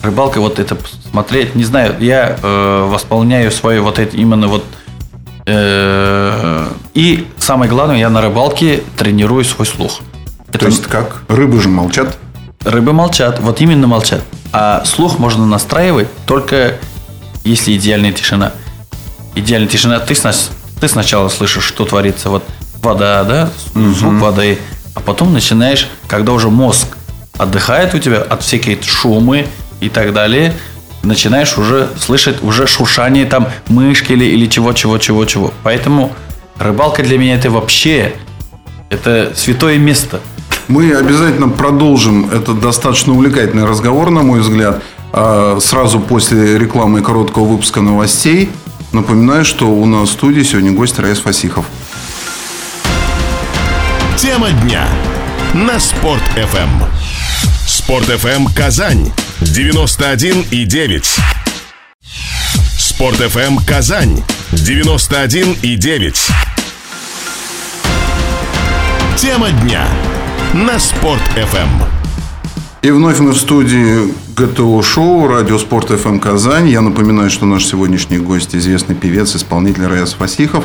Рыбалка, 0.00 0.40
вот 0.40 0.60
это 0.60 0.76
смотреть, 1.10 1.56
не 1.56 1.64
знаю, 1.64 1.96
я 1.98 2.38
э, 2.40 2.86
восполняю 2.88 3.50
свое 3.50 3.80
вот 3.80 3.98
это 3.98 4.16
именно 4.16 4.46
вот 4.46 4.64
э, 5.46 6.68
и 6.94 7.26
самое 7.46 7.70
главное, 7.70 7.96
я 7.96 8.10
на 8.10 8.20
рыбалке 8.20 8.82
тренирую 8.96 9.44
свой 9.44 9.66
слух. 9.66 10.00
Это... 10.48 10.58
То 10.58 10.66
есть 10.66 10.82
как? 10.86 11.22
Рыбы 11.28 11.60
же 11.60 11.68
молчат? 11.68 12.18
Рыбы 12.64 12.92
молчат, 12.92 13.38
вот 13.38 13.60
именно 13.60 13.86
молчат. 13.86 14.20
А 14.52 14.84
слух 14.84 15.20
можно 15.20 15.46
настраивать 15.46 16.08
только 16.26 16.74
если 17.44 17.76
идеальная 17.76 18.12
тишина. 18.12 18.52
Идеальная 19.36 19.68
тишина. 19.68 20.00
Ты, 20.00 20.16
ты 20.80 20.88
сначала 20.88 21.28
слышишь, 21.28 21.62
что 21.62 21.84
творится. 21.84 22.30
Вот 22.30 22.42
вода, 22.82 23.22
да, 23.22 23.50
звук 23.74 24.14
угу. 24.14 24.24
воды. 24.24 24.58
А 24.94 25.00
потом 25.00 25.32
начинаешь, 25.32 25.88
когда 26.08 26.32
уже 26.32 26.50
мозг 26.50 26.96
отдыхает 27.38 27.94
у 27.94 28.00
тебя 28.00 28.22
от 28.22 28.42
всяких 28.42 28.82
шумы 28.82 29.46
и 29.80 29.88
так 29.88 30.12
далее, 30.12 30.52
начинаешь 31.04 31.56
уже 31.58 31.90
слышать 31.96 32.42
уже 32.42 32.66
шуршание 32.66 33.24
там 33.24 33.48
мышки 33.68 34.12
или, 34.14 34.24
или 34.24 34.46
чего, 34.46 34.72
чего, 34.72 34.98
чего, 34.98 35.24
чего. 35.26 35.54
Поэтому 35.62 36.12
рыбалка 36.58 37.02
для 37.02 37.18
меня 37.18 37.36
это 37.36 37.50
вообще 37.50 38.14
это 38.90 39.32
святое 39.34 39.78
место. 39.78 40.20
Мы 40.68 40.92
обязательно 40.92 41.48
продолжим 41.48 42.30
этот 42.30 42.60
достаточно 42.60 43.12
увлекательный 43.12 43.64
разговор, 43.64 44.10
на 44.10 44.22
мой 44.22 44.40
взгляд, 44.40 44.82
а, 45.12 45.58
сразу 45.60 46.00
после 46.00 46.58
рекламы 46.58 47.00
и 47.00 47.02
короткого 47.02 47.44
выпуска 47.44 47.80
новостей. 47.80 48.50
Напоминаю, 48.92 49.44
что 49.44 49.66
у 49.68 49.86
нас 49.86 50.08
в 50.08 50.12
студии 50.12 50.42
сегодня 50.42 50.72
гость 50.72 50.98
Раис 50.98 51.20
Фасихов. 51.20 51.66
Тема 54.16 54.50
дня 54.50 54.88
на 55.54 55.78
Спорт 55.78 56.22
FM. 56.36 56.68
Спорт 57.66 58.08
FM 58.08 58.54
Казань 58.54 59.12
91 59.40 60.46
и 60.50 60.64
9. 60.64 61.45
Спорт 62.96 63.20
FM 63.20 63.58
Казань 63.66 64.22
91 64.52 65.56
и 65.60 65.76
9. 65.76 66.28
Тема 69.18 69.50
дня 69.50 69.86
на 70.54 70.78
Спорт 70.78 71.20
FM. 71.36 71.68
И 72.80 72.90
вновь 72.90 73.18
мы 73.18 73.32
в 73.32 73.36
студии 73.36 74.14
ГТО 74.34 74.80
шоу 74.80 75.28
Радио 75.28 75.58
Спорт 75.58 75.90
ФМ 75.90 76.18
Казань. 76.20 76.70
Я 76.70 76.80
напоминаю, 76.80 77.28
что 77.28 77.44
наш 77.44 77.66
сегодняшний 77.66 78.16
гость 78.16 78.56
известный 78.56 78.94
певец, 78.94 79.36
исполнитель 79.36 79.84
Раяс 79.84 80.14
Фасихов. 80.14 80.64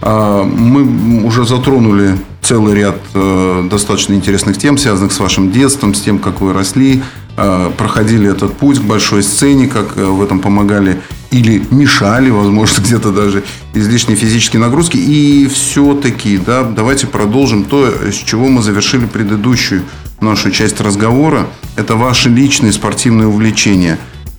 А, 0.00 0.44
мы 0.44 1.26
уже 1.26 1.44
затронули 1.44 2.16
целый 2.40 2.74
ряд 2.74 2.96
э, 3.12 3.66
достаточно 3.68 4.14
интересных 4.14 4.56
тем, 4.56 4.78
связанных 4.78 5.12
с 5.12 5.18
вашим 5.18 5.50
детством, 5.50 5.94
с 5.94 6.00
тем, 6.00 6.20
как 6.20 6.40
вы 6.40 6.52
росли, 6.52 7.02
э, 7.36 7.70
проходили 7.76 8.30
этот 8.30 8.56
путь 8.56 8.78
к 8.78 8.82
большой 8.82 9.22
сцене, 9.24 9.66
как 9.66 9.96
э, 9.96 10.04
в 10.04 10.22
этом 10.22 10.38
помогали 10.38 11.02
или 11.30 11.62
мешали, 11.70 12.30
возможно, 12.30 12.82
где-то 12.84 13.12
даже 13.12 13.44
излишние 13.74 14.16
физические 14.16 14.60
нагрузки. 14.60 14.96
И 14.96 15.48
все-таки, 15.48 16.38
да, 16.38 16.64
давайте 16.64 17.06
продолжим 17.06 17.64
то, 17.64 17.86
с 17.86 18.16
чего 18.16 18.48
мы 18.48 18.62
завершили 18.62 19.06
предыдущую 19.06 19.82
нашу 20.20 20.50
часть 20.50 20.80
разговора. 20.80 21.46
Это 21.76 21.96
ваши 21.96 22.28
личные 22.28 22.72
спортивные 22.72 23.28
увлечения. 23.28 23.98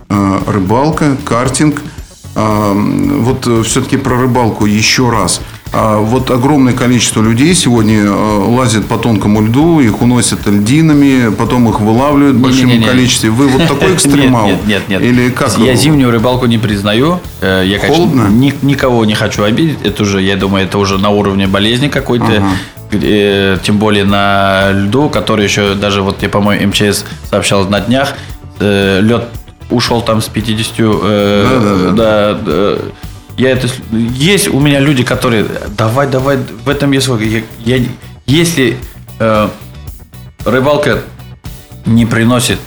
Рыбалка, 0.10 1.17
картинг. 1.26 1.82
Вот 2.34 3.65
все-таки 3.65 3.97
про 3.97 4.21
рыбалку 4.21 4.65
еще 4.65 5.10
раз– 5.10 5.41
а 5.56 5.56
вот 5.77 6.31
огромное 6.31 6.73
количество 6.73 7.21
людей 7.21 7.53
сегодня 7.53 8.03
э, 8.03 8.09
лазят 8.09 8.85
по 8.85 8.97
тонкому 8.97 9.41
льду, 9.41 9.79
их 9.79 10.01
уносят 10.01 10.47
льдинами, 10.47 11.31
потом 11.31 11.69
их 11.69 11.79
вылавливают 11.79 12.37
в 12.37 12.41
большом 12.41 12.65
не, 12.65 12.73
не, 12.73 12.79
не, 12.79 12.85
количестве. 12.85 13.29
Вы 13.29 13.47
вот 13.47 13.67
такой 13.67 13.93
экстремал? 13.95 14.47
Нет, 14.47 14.65
нет, 14.65 14.89
нет. 14.89 15.01
Или 15.01 15.29
как? 15.29 15.55
Я 15.59 15.75
зимнюю 15.75 16.11
рыбалку 16.11 16.47
не 16.47 16.57
признаю. 16.57 17.19
Э, 17.41 17.63
я, 17.65 17.79
Холодно? 17.79 18.25
конечно, 18.25 18.37
ни, 18.37 18.53
никого 18.65 19.05
не 19.05 19.13
хочу 19.13 19.43
обидеть. 19.43 19.77
Это 19.83 20.03
уже, 20.03 20.21
я 20.21 20.35
думаю, 20.35 20.65
это 20.65 20.79
уже 20.79 20.97
на 20.97 21.09
уровне 21.09 21.47
болезни 21.47 21.89
какой-то. 21.89 22.25
Ага. 22.25 23.59
Тем 23.63 23.77
более 23.77 24.05
на 24.05 24.71
льду, 24.71 25.09
который 25.09 25.43
еще 25.43 25.75
даже 25.75 26.01
вот 26.01 26.23
я, 26.23 26.29
по-моему, 26.29 26.69
МЧС 26.69 27.03
сообщал 27.29 27.67
на 27.67 27.81
днях, 27.81 28.15
э, 28.59 29.01
лед 29.01 29.25
ушел 29.69 30.01
там 30.01 30.21
с 30.21 30.27
50 30.27 30.73
э, 30.79 31.45
да, 31.49 31.93
да, 31.93 32.33
да. 32.33 32.43
да 32.43 32.81
я 33.38 33.52
это... 33.52 33.67
Есть 33.91 34.47
у 34.47 34.60
меня 34.60 34.80
люди, 34.80 35.04
которые... 35.04 35.45
Давай, 35.78 36.08
давай, 36.08 36.38
в 36.38 36.67
этом 36.67 36.91
есть... 36.91 37.08
Я, 37.08 37.43
я, 37.78 37.86
если 38.26 38.78
э, 39.19 39.50
рыбалка 40.43 41.04
не 41.86 42.06
приносит 42.06 42.60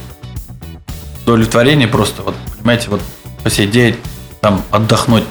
удовлетворения 1.24 1.88
просто, 1.88 2.22
вот, 2.22 2.34
понимаете, 2.56 2.88
вот 2.88 3.02
посидеть, 3.42 3.96
там, 4.40 4.62
отдохнуть, 4.70 5.24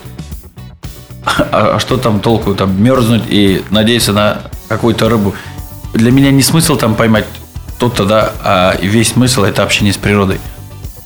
а, 1.26 1.76
а 1.76 1.80
что 1.80 1.98
там 1.98 2.20
толку, 2.20 2.54
там, 2.54 2.82
мерзнуть 2.82 3.24
и 3.28 3.64
надеяться 3.70 4.14
на 4.14 4.42
какую-то 4.68 5.10
рыбу. 5.10 5.34
Для 5.94 6.12
меня 6.12 6.32
не 6.32 6.44
смысл 6.44 6.76
там 6.76 6.96
поймать 6.96 7.26
то-то, 7.80 8.06
да, 8.06 8.34
а 8.44 8.78
весь 8.82 9.14
смысл 9.14 9.44
это 9.44 9.64
общение 9.64 9.94
с 9.94 9.98
природой. 9.98 10.40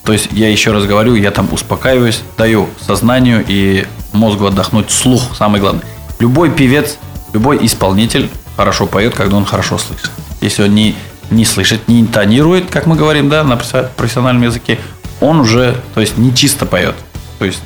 То 0.03 0.11
есть 0.11 0.29
я 0.31 0.49
еще 0.49 0.71
раз 0.71 0.85
говорю, 0.85 1.15
я 1.15 1.31
там 1.31 1.47
успокаиваюсь, 1.51 2.21
даю 2.35 2.67
сознанию 2.81 3.45
и 3.47 3.85
мозгу 4.13 4.45
отдохнуть, 4.45 4.91
слух 4.91 5.35
самый 5.37 5.59
главный. 5.59 5.83
Любой 6.19 6.51
певец, 6.51 6.97
любой 7.33 7.65
исполнитель 7.65 8.29
хорошо 8.55 8.85
поет, 8.85 9.15
когда 9.15 9.35
он 9.37 9.45
хорошо 9.45 9.77
слышит. 9.77 10.11
Если 10.41 10.63
он 10.63 10.75
не, 10.75 10.95
не 11.29 11.45
слышит, 11.45 11.87
не 11.87 12.01
интонирует, 12.01 12.69
как 12.69 12.85
мы 12.85 12.95
говорим, 12.95 13.29
да, 13.29 13.43
на 13.43 13.57
профессиональном 13.57 14.43
языке, 14.43 14.79
он 15.19 15.39
уже, 15.39 15.75
то 15.93 16.01
есть, 16.01 16.17
не 16.17 16.33
чисто 16.35 16.65
поет. 16.65 16.95
То 17.39 17.45
есть, 17.45 17.61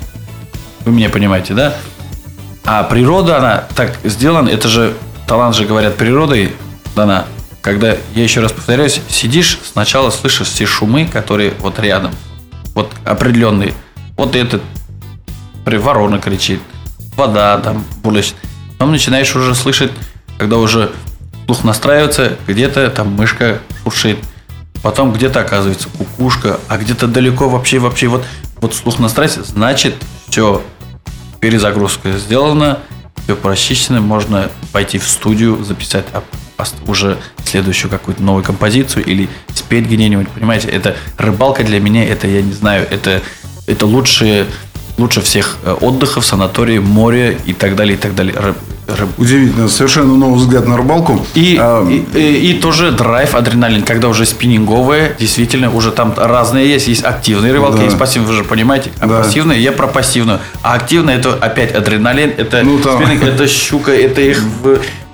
вы 0.85 0.91
меня 0.91 1.09
понимаете, 1.09 1.53
да? 1.53 1.75
А 2.65 2.83
природа, 2.83 3.37
она 3.37 3.63
так 3.75 3.97
сделана, 4.03 4.49
это 4.49 4.67
же, 4.67 4.93
талант 5.27 5.55
же, 5.55 5.65
говорят, 5.65 5.95
природой 5.95 6.53
дана. 6.95 7.25
Когда, 7.61 7.97
я 8.15 8.23
еще 8.23 8.39
раз 8.39 8.51
повторяюсь, 8.51 9.01
сидишь, 9.09 9.59
сначала 9.71 10.09
слышишь 10.09 10.47
все 10.47 10.65
шумы, 10.65 11.05
которые 11.05 11.53
вот 11.59 11.79
рядом. 11.79 12.13
Вот 12.73 12.91
определенные. 13.03 13.73
Вот 14.15 14.35
этот 14.35 14.61
ворона 15.75 16.19
кричит, 16.19 16.61
вода 17.17 17.57
там 17.59 17.83
бурлит. 18.01 18.33
Потом 18.77 18.91
начинаешь 18.91 19.35
уже 19.35 19.53
слышать, 19.55 19.91
когда 20.37 20.57
уже 20.57 20.91
слух 21.45 21.63
настраивается, 21.63 22.37
где-то 22.47 22.89
там 22.89 23.13
мышка 23.13 23.59
шуршит. 23.83 24.19
Потом 24.83 25.11
где-то 25.11 25.41
оказывается 25.41 25.89
кукушка, 25.89 26.59
а 26.67 26.77
где-то 26.77 27.07
далеко 27.07 27.49
вообще, 27.49 27.79
вообще 27.79 28.07
вот, 28.07 28.23
вот 28.61 28.75
слух 28.75 28.99
настраивается, 28.99 29.43
значит, 29.43 29.95
все, 30.29 30.61
перезагрузка 31.39 32.11
сделана, 32.13 32.79
все 33.23 33.35
прочищено, 33.35 33.99
можно 33.99 34.49
пойти 34.71 34.99
в 34.99 35.07
студию, 35.07 35.63
записать 35.63 36.05
уже 36.87 37.17
следующую 37.43 37.91
какую-то 37.91 38.23
новую 38.23 38.43
композицию 38.43 39.05
или 39.05 39.29
спеть 39.53 39.85
где-нибудь, 39.85 40.29
понимаете, 40.29 40.69
это 40.69 40.95
рыбалка 41.17 41.63
для 41.63 41.79
меня, 41.79 42.05
это, 42.05 42.27
я 42.27 42.41
не 42.41 42.53
знаю, 42.53 42.87
это, 42.89 43.21
это 43.67 43.85
лучшие 43.85 44.45
лучше 44.97 45.21
всех 45.21 45.57
э, 45.63 45.75
отдыхов, 45.79 46.25
санатории, 46.25 46.79
море 46.79 47.37
и 47.45 47.53
так 47.53 47.75
далее, 47.75 47.95
и 47.95 47.97
так 47.97 48.15
далее. 48.15 48.35
Рыб, 48.37 48.57
рыб. 48.87 49.09
Удивительно, 49.17 49.67
совершенно 49.67 50.15
новый 50.15 50.39
взгляд 50.39 50.67
на 50.67 50.77
рыбалку. 50.77 51.25
И, 51.35 51.57
а... 51.59 51.87
и, 51.87 52.05
и, 52.17 52.51
и 52.51 52.53
тоже 52.59 52.91
драйв, 52.91 53.35
адреналин, 53.35 53.83
когда 53.83 54.07
уже 54.07 54.25
спиннинговые, 54.25 55.15
действительно, 55.19 55.73
уже 55.73 55.91
там 55.91 56.13
разные 56.17 56.67
есть. 56.67 56.87
Есть 56.87 57.03
активные 57.03 57.53
рыбалки, 57.53 57.77
да. 57.77 57.83
есть 57.83 57.97
пассивные, 57.97 58.29
вы 58.29 58.37
же 58.37 58.43
понимаете. 58.43 58.91
А 58.99 59.07
да. 59.07 59.21
пассивные, 59.21 59.61
я 59.61 59.71
про 59.71 59.87
пассивную. 59.87 60.39
А 60.63 60.73
активная 60.73 61.17
это 61.17 61.33
опять 61.33 61.73
адреналин, 61.73 62.33
это 62.37 62.63
ну, 62.63 62.79
там... 62.79 62.97
спиннинг, 62.97 63.23
это 63.23 63.47
щука, 63.47 63.91
это 63.91 64.21
их 64.21 64.41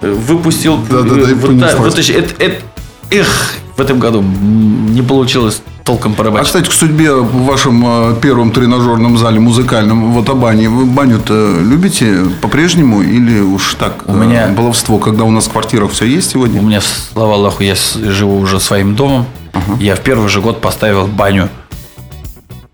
выпустил, 0.02 0.78
да, 0.90 1.02
да, 1.02 1.16
да, 1.16 1.78
вытащил. 1.78 2.16
Это, 2.16 2.44
это, 2.44 2.62
эх, 3.10 3.56
в 3.76 3.82
этом 3.82 4.00
году 4.00 4.22
не 4.22 5.02
получилось 5.02 5.62
толком 5.84 6.14
порыбачить. 6.14 6.42
А, 6.42 6.48
кстати, 6.48 6.70
к 6.70 6.74
судьбе 6.74 7.14
в 7.14 7.44
вашем 7.46 7.84
э, 7.86 8.16
первом 8.22 8.52
тренажерном 8.52 9.18
зале 9.18 9.40
музыкальном, 9.40 10.14
вот 10.14 10.30
о 10.30 10.36
бане, 10.36 10.70
вы 10.70 10.86
баню-то 10.86 11.60
любите 11.60 12.26
по-прежнему 12.42 13.02
или 13.02 13.40
уж 13.40 13.76
так 13.76 14.04
у 14.08 14.14
меня 14.14 14.50
э, 14.50 14.54
баловство, 14.54 15.00
когда 15.00 15.24
у 15.24 15.32
нас 15.32 15.46
в 15.46 15.52
квартирах 15.52 15.92
все 15.92 16.06
есть 16.06 16.32
сегодня? 16.32 16.62
У 16.62 16.64
меня, 16.64 16.82
слава 16.82 17.36
Аллаху, 17.36 17.64
я 17.64 17.76
живу 17.76 18.40
уже 18.40 18.60
своим 18.60 18.96
домом. 18.96 19.26
Ага. 19.54 19.78
Я 19.80 19.96
в 19.96 20.00
первый 20.02 20.30
же 20.30 20.42
год 20.42 20.62
поставил 20.62 21.08
баню. 21.08 21.50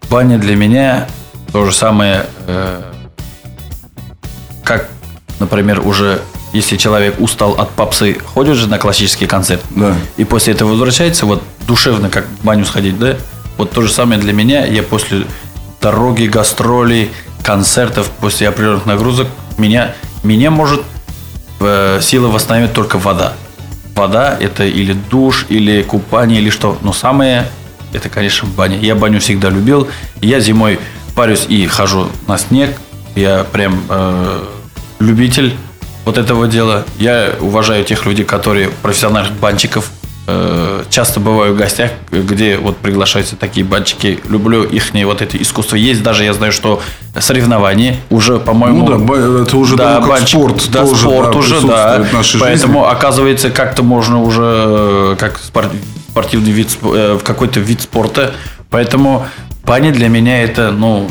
Баня 0.09 0.38
для 0.38 0.55
меня 0.55 1.07
то 1.51 1.65
же 1.65 1.71
самое, 1.71 2.25
э, 2.47 2.81
как, 4.63 4.89
например, 5.39 5.85
уже 5.85 6.21
если 6.53 6.77
человек 6.77 7.19
устал 7.19 7.53
от 7.53 7.69
попсы, 7.71 8.17
ходит 8.33 8.55
же 8.55 8.67
на 8.67 8.77
классический 8.77 9.27
концерт, 9.27 9.62
да. 9.69 9.95
и 10.17 10.23
после 10.23 10.53
этого 10.53 10.69
возвращается, 10.69 11.25
вот 11.25 11.43
душевно, 11.67 12.09
как 12.09 12.25
в 12.25 12.45
баню 12.45 12.65
сходить, 12.65 12.97
да? 12.97 13.17
Вот 13.57 13.71
то 13.71 13.81
же 13.81 13.91
самое 13.91 14.19
для 14.19 14.33
меня. 14.33 14.65
Я 14.65 14.83
после 14.83 15.25
дороги, 15.81 16.25
гастролей, 16.25 17.12
концертов, 17.43 18.09
после 18.19 18.47
определенных 18.47 18.85
нагрузок, 18.85 19.27
меня, 19.57 19.93
меня 20.23 20.49
может 20.49 20.81
э, 21.59 21.99
силы 22.01 22.29
восстановить 22.29 22.73
только 22.73 22.97
вода. 22.97 23.33
Вода– 23.95 24.38
это 24.39 24.63
или 24.63 24.93
душ, 24.93 25.45
или 25.49 25.83
купание, 25.83 26.39
или 26.39 26.49
что. 26.49 26.77
Но 26.81 26.93
самое– 26.93 27.47
это, 27.93 28.07
конечно, 28.07 28.47
баня. 28.47 28.77
Я 28.77 28.95
баню 28.95 29.19
всегда 29.19 29.49
любил. 29.49 29.89
Я 30.21 30.39
зимой 30.39 30.79
парюсь 31.15 31.45
и 31.49 31.67
хожу 31.67 32.07
на 32.27 32.38
снег. 32.38 32.75
Я 33.15 33.43
прям 33.43 33.83
э, 33.89 34.45
любитель 34.99 35.55
вот 36.05 36.17
этого 36.17 36.47
дела. 36.47 36.85
Я 36.97 37.35
уважаю 37.39 37.83
тех 37.83 38.05
людей, 38.05 38.25
которые 38.25 38.69
профессиональных 38.69 39.33
банчиков. 39.33 39.91
Э, 40.31 40.83
часто 40.89 41.19
бываю 41.19 41.53
в 41.53 41.57
гостях, 41.57 41.91
где 42.12 42.57
вот 42.57 42.77
приглашаются 42.77 43.35
такие 43.35 43.65
банчики. 43.65 44.19
Люблю 44.27 44.63
их 44.63 44.93
вот 45.05 45.21
это 45.21 45.41
искусство. 45.41 45.75
Есть 45.75 46.03
даже, 46.03 46.23
я 46.23 46.33
знаю, 46.33 46.51
что 46.51 46.81
соревнования 47.19 47.97
уже, 48.09 48.38
по-моему... 48.38 48.88
Ну 48.88 49.05
да, 49.05 49.43
это 49.43 49.57
уже 49.57 49.75
да, 49.75 49.95
как 49.95 50.07
банчик, 50.07 50.39
спорт. 50.39 50.69
Да, 50.71 50.85
тоже, 50.85 51.01
спорт 51.01 51.31
да, 51.31 51.38
уже, 51.38 51.62
да. 51.62 52.05
Поэтому, 52.39 52.81
жизни. 52.81 52.91
оказывается, 52.91 53.49
как-то 53.49 53.81
можно 53.81 54.21
уже 54.21 54.43
э, 54.43 55.15
как 55.17 55.39
спортивный 55.39 56.51
вид, 56.51 56.77
э, 56.83 57.17
в 57.19 57.23
какой-то 57.23 57.59
вид 57.59 57.81
спорта. 57.81 58.33
Поэтому 58.69 59.25
баня 59.65 59.91
для 59.91 60.09
меня 60.09 60.43
это, 60.43 60.71
ну, 60.71 61.09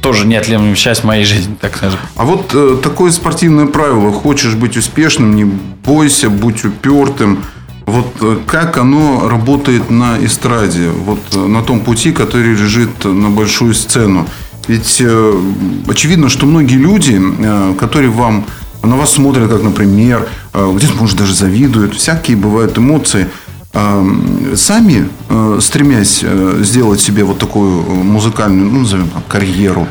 тоже 0.00 0.26
неотъемлемая 0.26 0.74
часть 0.74 1.04
моей 1.04 1.24
жизни, 1.24 1.56
так 1.60 1.76
скажем. 1.76 1.98
А 2.16 2.24
вот 2.24 2.50
э, 2.54 2.78
такое 2.82 3.10
спортивное 3.10 3.66
правило. 3.66 4.12
Хочешь 4.12 4.54
быть 4.54 4.76
успешным, 4.76 5.34
не 5.34 5.44
бойся, 5.44 6.30
будь 6.30 6.64
упертым. 6.64 7.44
Вот 7.86 8.06
э, 8.20 8.38
как 8.46 8.78
оно 8.78 9.28
работает 9.28 9.90
на 9.90 10.16
эстраде, 10.24 10.88
вот 10.88 11.20
э, 11.34 11.38
на 11.38 11.62
том 11.62 11.80
пути, 11.80 12.12
который 12.12 12.54
лежит 12.54 13.04
на 13.04 13.30
большую 13.30 13.74
сцену. 13.74 14.26
Ведь 14.66 14.98
э, 15.00 15.40
очевидно, 15.88 16.28
что 16.28 16.46
многие 16.46 16.76
люди, 16.76 17.20
э, 17.20 17.74
которые 17.78 18.10
вам 18.10 18.44
на 18.82 18.96
вас 18.96 19.12
смотрят, 19.12 19.50
как, 19.50 19.62
например, 19.62 20.28
э, 20.52 20.72
где-то, 20.74 20.94
может, 20.94 21.16
даже 21.16 21.34
завидуют, 21.34 21.94
всякие 21.94 22.36
бывают 22.36 22.78
эмоции– 22.78 23.28
сами, 23.72 25.08
э, 25.28 25.58
стремясь 25.60 26.20
э, 26.22 26.60
сделать 26.62 27.00
себе 27.00 27.24
вот 27.24 27.38
такую 27.38 27.82
э, 27.82 27.90
музыкальную, 28.02 28.70
ну, 28.70 28.80
назовем 28.80 29.08
так, 29.08 29.26
карьеру, 29.26 29.86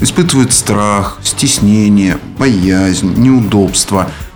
испытывают 0.00 0.52
страх, 0.52 1.18
стеснение, 1.22 2.18
боязнь, 2.38 3.14
неудобство– 3.16 4.08
а, 4.18 4.33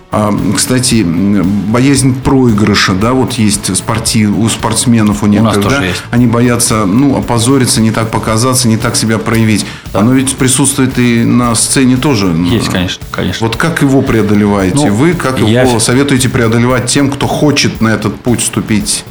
кстати, 0.55 1.03
боязнь 1.03 2.19
проигрыша, 2.19 2.93
да, 2.93 3.13
вот 3.13 3.33
есть 3.33 3.75
спортив, 3.77 4.35
у 4.35 4.49
спортсменов 4.49 5.21
у 5.21 5.27
некоторых, 5.27 5.67
у 5.67 5.69
да, 5.69 5.85
есть. 5.85 6.01
они 6.09 6.25
боятся, 6.25 6.85
ну, 6.85 7.15
опозориться, 7.15 7.79
не 7.79 7.91
так 7.91 8.09
показаться, 8.09 8.67
не 8.67 8.77
так 8.77 8.95
себя 8.95 9.19
проявить. 9.19 9.67
Да. 9.93 9.99
Оно 9.99 10.13
ведь 10.13 10.35
присутствует 10.35 10.97
и 10.97 11.23
на 11.23 11.53
сцене 11.53 11.95
тоже. 11.95 12.25
Есть, 12.49 12.69
конечно, 12.69 13.05
конечно. 13.11 13.45
Вот 13.45 13.55
как 13.55 13.83
его 13.83 14.01
преодолеваете 14.01 14.77
ну, 14.77 14.93
вы, 14.95 15.13
как 15.13 15.39
я... 15.41 15.61
его 15.61 15.79
советуете 15.79 16.27
преодолевать 16.27 16.87
тем, 16.87 17.11
кто 17.11 17.27
хочет 17.27 17.79
на 17.79 17.89
этот 17.89 18.19
путь 18.19 18.41
вступить? 18.41 19.05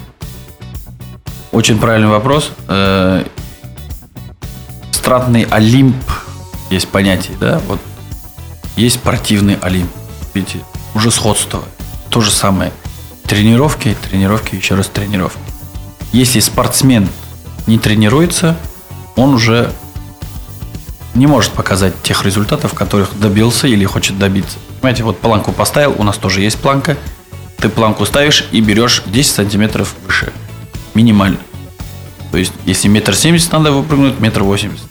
Очень 1.52 1.78
правильный 1.78 2.08
вопрос. 2.08 2.50
Э, 2.66 3.24
стратный 4.90 5.46
Олимп 5.48 5.94
есть 6.70 6.88
понятие, 6.88 7.36
да, 7.38 7.60
вот 7.68 7.78
есть 8.76 8.96
спортивный 8.96 9.58
Олимп. 9.62 9.90
Видите, 10.34 10.58
уже 10.94 11.10
сходство. 11.10 11.62
То 12.10 12.20
же 12.20 12.30
самое. 12.30 12.72
Тренировки, 13.24 13.96
тренировки, 14.08 14.54
еще 14.54 14.74
раз 14.74 14.88
тренировки. 14.88 15.38
Если 16.12 16.40
спортсмен 16.40 17.08
не 17.66 17.78
тренируется, 17.78 18.56
он 19.16 19.34
уже 19.34 19.72
не 21.14 21.26
может 21.26 21.52
показать 21.52 22.00
тех 22.02 22.24
результатов, 22.24 22.74
которых 22.74 23.18
добился 23.18 23.66
или 23.66 23.84
хочет 23.84 24.18
добиться. 24.18 24.58
Понимаете, 24.80 25.02
вот 25.02 25.20
планку 25.20 25.52
поставил, 25.52 25.94
у 25.98 26.04
нас 26.04 26.16
тоже 26.16 26.40
есть 26.40 26.58
планка. 26.58 26.96
Ты 27.58 27.68
планку 27.68 28.06
ставишь 28.06 28.46
и 28.52 28.60
берешь 28.60 29.02
10 29.06 29.30
сантиметров 29.30 29.94
выше. 30.06 30.32
Минимально. 30.94 31.38
То 32.30 32.38
есть, 32.38 32.52
если 32.66 32.88
метр 32.88 33.14
семьдесят 33.14 33.52
надо 33.52 33.72
выпрыгнуть, 33.72 34.20
метр 34.20 34.42
восемьдесят. 34.42 34.86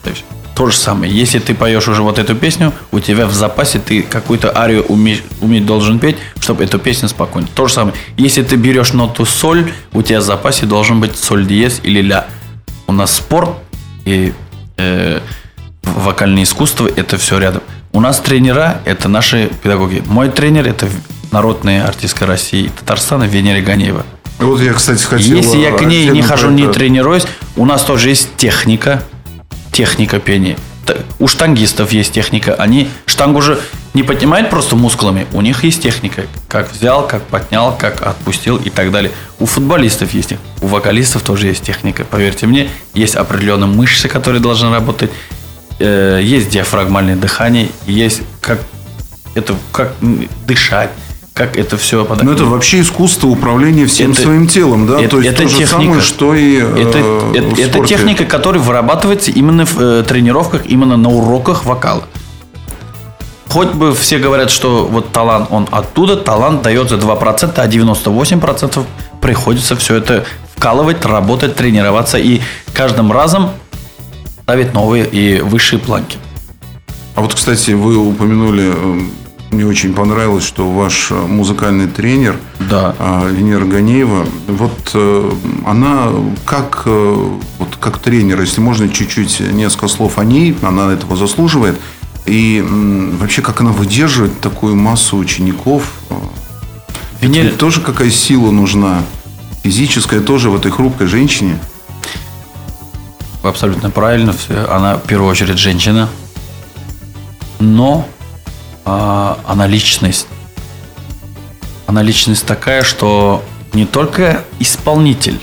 То 0.57 0.71
же 0.71 0.75
самое. 0.75 1.13
Если 1.13 1.37
ты 1.37 1.53
поешь 1.53 1.87
уже 1.87 2.01
вот 2.01 2.17
эту 2.17 2.33
песню, 2.33 2.73
у 2.91 2.99
тебя 2.99 3.27
в 3.27 3.33
запасе 3.33 3.77
ты 3.77 4.01
какую-то 4.01 4.57
арию 4.57 4.83
уметь, 4.85 5.21
уметь 5.39 5.67
должен 5.67 5.99
петь, 5.99 6.17
чтобы 6.39 6.63
эту 6.63 6.79
песню 6.79 7.07
спокойно. 7.09 7.47
То 7.53 7.67
же 7.67 7.73
самое. 7.73 7.95
Если 8.17 8.41
ты 8.41 8.55
берешь 8.55 8.91
ноту 8.91 9.23
соль, 9.23 9.71
у 9.93 10.01
тебя 10.01 10.19
в 10.19 10.23
запасе 10.23 10.65
должен 10.65 10.99
быть 10.99 11.15
соль 11.15 11.45
диез 11.45 11.79
или 11.83 12.01
ля. 12.01 12.25
У 12.87 12.91
нас 12.91 13.17
спорт 13.17 13.51
и 14.05 14.33
э, 14.77 15.19
вокальное 15.83 16.41
искусство 16.41 16.89
это 16.95 17.19
все 17.19 17.37
рядом. 17.37 17.61
У 17.91 17.99
нас 17.99 18.19
тренера 18.19 18.81
это 18.85 19.09
наши 19.09 19.51
педагоги. 19.61 20.01
Мой 20.07 20.29
тренер 20.29 20.67
это 20.67 20.87
народная 21.31 21.85
артистка 21.85 22.25
России 22.25 22.63
и 22.63 22.69
Татарстана 22.69 23.25
Венера 23.25 23.61
Ганеева. 23.61 24.03
Вот 24.39 24.59
я, 24.61 24.73
кстати, 24.73 25.03
хотел... 25.03 25.37
Если 25.37 25.57
я 25.57 25.71
к 25.71 25.81
ней 25.81 26.07
не 26.07 26.23
хожу, 26.23 26.49
не 26.49 26.67
тренируюсь, 26.67 27.27
у 27.55 27.65
нас 27.65 27.83
тоже 27.83 28.09
есть 28.09 28.35
техника, 28.37 29.03
техника 29.77 30.19
пения. 30.19 30.57
У 31.19 31.27
штангистов 31.27 31.91
есть 31.91 32.11
техника. 32.11 32.55
Они 32.55 32.89
штангу 33.05 33.41
же 33.43 33.59
не 33.93 34.01
поднимают 34.01 34.49
просто 34.49 34.75
мускулами. 34.75 35.27
У 35.33 35.41
них 35.41 35.63
есть 35.63 35.83
техника. 35.83 36.23
Как 36.47 36.71
взял, 36.71 37.07
как 37.07 37.21
поднял, 37.27 37.77
как 37.77 38.01
отпустил 38.01 38.57
и 38.57 38.71
так 38.71 38.91
далее. 38.91 39.11
У 39.37 39.45
футболистов 39.45 40.15
есть. 40.15 40.33
У 40.61 40.67
вокалистов 40.67 41.21
тоже 41.21 41.47
есть 41.47 41.63
техника. 41.63 42.05
Поверьте 42.09 42.47
мне, 42.47 42.69
есть 42.95 43.15
определенные 43.15 43.67
мышцы, 43.67 44.07
которые 44.07 44.41
должны 44.41 44.71
работать. 44.71 45.11
Э, 45.77 46.21
есть 46.23 46.49
диафрагмальное 46.49 47.15
дыхание. 47.15 47.69
Есть 47.85 48.21
как 48.41 48.59
Это 49.35 49.55
как 49.71 49.93
дышать, 50.47 50.89
как 51.37 51.55
это 51.55 51.77
все 51.77 52.03
подать. 52.03 52.23
Ну, 52.23 52.31
это 52.31 52.45
вообще 52.45 52.81
искусство 52.81 53.27
управления 53.27 53.85
всем 53.85 54.11
это, 54.11 54.21
своим 54.23 54.47
телом, 54.47 54.87
да? 54.87 54.99
Это, 54.99 55.11
То 55.11 55.17
есть 55.19 55.29
это 55.29 55.43
то 55.43 55.49
же 55.49 55.57
техника, 55.57 55.83
самое, 55.83 56.01
что 56.01 56.33
и 56.33 56.55
это, 56.55 56.97
э, 56.97 57.33
это, 57.35 57.61
это 57.61 57.85
техника, 57.85 58.25
которая 58.25 58.61
вырабатывается 58.61 59.31
именно 59.31 59.65
в 59.65 59.79
э, 59.79 60.03
тренировках, 60.03 60.65
именно 60.65 60.97
на 60.97 61.09
уроках 61.09 61.65
вокала. 61.65 62.03
Хоть 63.49 63.69
бы 63.69 63.93
все 63.93 64.17
говорят, 64.17 64.49
что 64.49 64.87
вот 64.91 65.11
талант, 65.11 65.47
он 65.51 65.67
оттуда, 65.71 66.17
талант 66.17 66.63
дается 66.63 66.95
2%, 66.95 67.53
а 67.55 67.67
98% 67.67 68.85
приходится 69.21 69.75
все 69.75 69.95
это 69.95 70.25
вкалывать, 70.55 71.05
работать, 71.05 71.55
тренироваться 71.55 72.17
и 72.17 72.41
каждым 72.73 73.11
разом 73.11 73.51
ставить 74.41 74.73
новые 74.73 75.05
и 75.05 75.41
высшие 75.41 75.79
планки. 75.79 76.17
А 77.15 77.21
вот, 77.21 77.33
кстати, 77.33 77.71
вы 77.71 77.97
упомянули, 77.97 78.73
э, 78.75 79.01
мне 79.51 79.65
очень 79.65 79.93
понравилось, 79.93 80.45
что 80.45 80.69
ваш 80.69 81.11
музыкальный 81.11 81.87
тренер 81.87 82.37
да. 82.59 82.95
Венера 83.29 83.65
Ганеева, 83.65 84.25
вот 84.47 84.91
э, 84.93 85.31
она 85.65 86.09
как, 86.45 86.83
э, 86.85 87.29
вот 87.59 87.77
как 87.79 87.99
тренер, 87.99 88.41
если 88.41 88.61
можно 88.61 88.89
чуть-чуть 88.89 89.39
несколько 89.39 89.87
слов 89.87 90.17
о 90.17 90.25
ней, 90.25 90.55
она 90.61 90.91
этого 90.91 91.15
заслуживает– 91.15 91.79
и 92.27 92.61
вообще, 93.19 93.41
как 93.41 93.61
она 93.61 93.71
выдерживает 93.71 94.39
такую 94.41 94.75
массу 94.75 95.15
учеников? 95.17 95.93
Венере... 97.21 97.51
тоже 97.51 97.79
какая 97.79 98.11
сила 98.11 98.51
нужна? 98.51 99.03
Физическая 99.63 100.19
тоже 100.19 100.49
в 100.49 100.55
этой 100.57 100.69
хрупкой 100.69 101.07
женщине? 101.07 101.57
Абсолютно 103.43 103.89
правильно. 103.89 104.35
Она 104.69 104.97
в 104.97 105.03
первую 105.03 105.31
очередь 105.31 105.57
женщина. 105.57 106.09
Но 107.59 108.05
а, 108.87 109.39
она 109.45 109.67
личность. 109.67 110.27
Она 111.87 112.01
личность 112.01 112.45
такая, 112.45 112.83
что 112.83 113.43
не 113.73 113.85
только 113.85 114.43
исполнитель. 114.59 115.39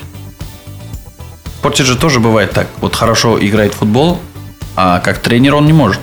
В 1.44 1.59
спорте 1.59 1.85
же 1.85 1.96
тоже 1.96 2.20
бывает 2.20 2.52
так. 2.52 2.68
Вот 2.80 2.94
хорошо 2.94 3.38
играет 3.38 3.74
футбол, 3.74 4.18
а 4.76 4.98
как 5.00 5.18
тренер 5.18 5.54
он 5.57 5.66
не 5.66 5.72
может 5.72 6.00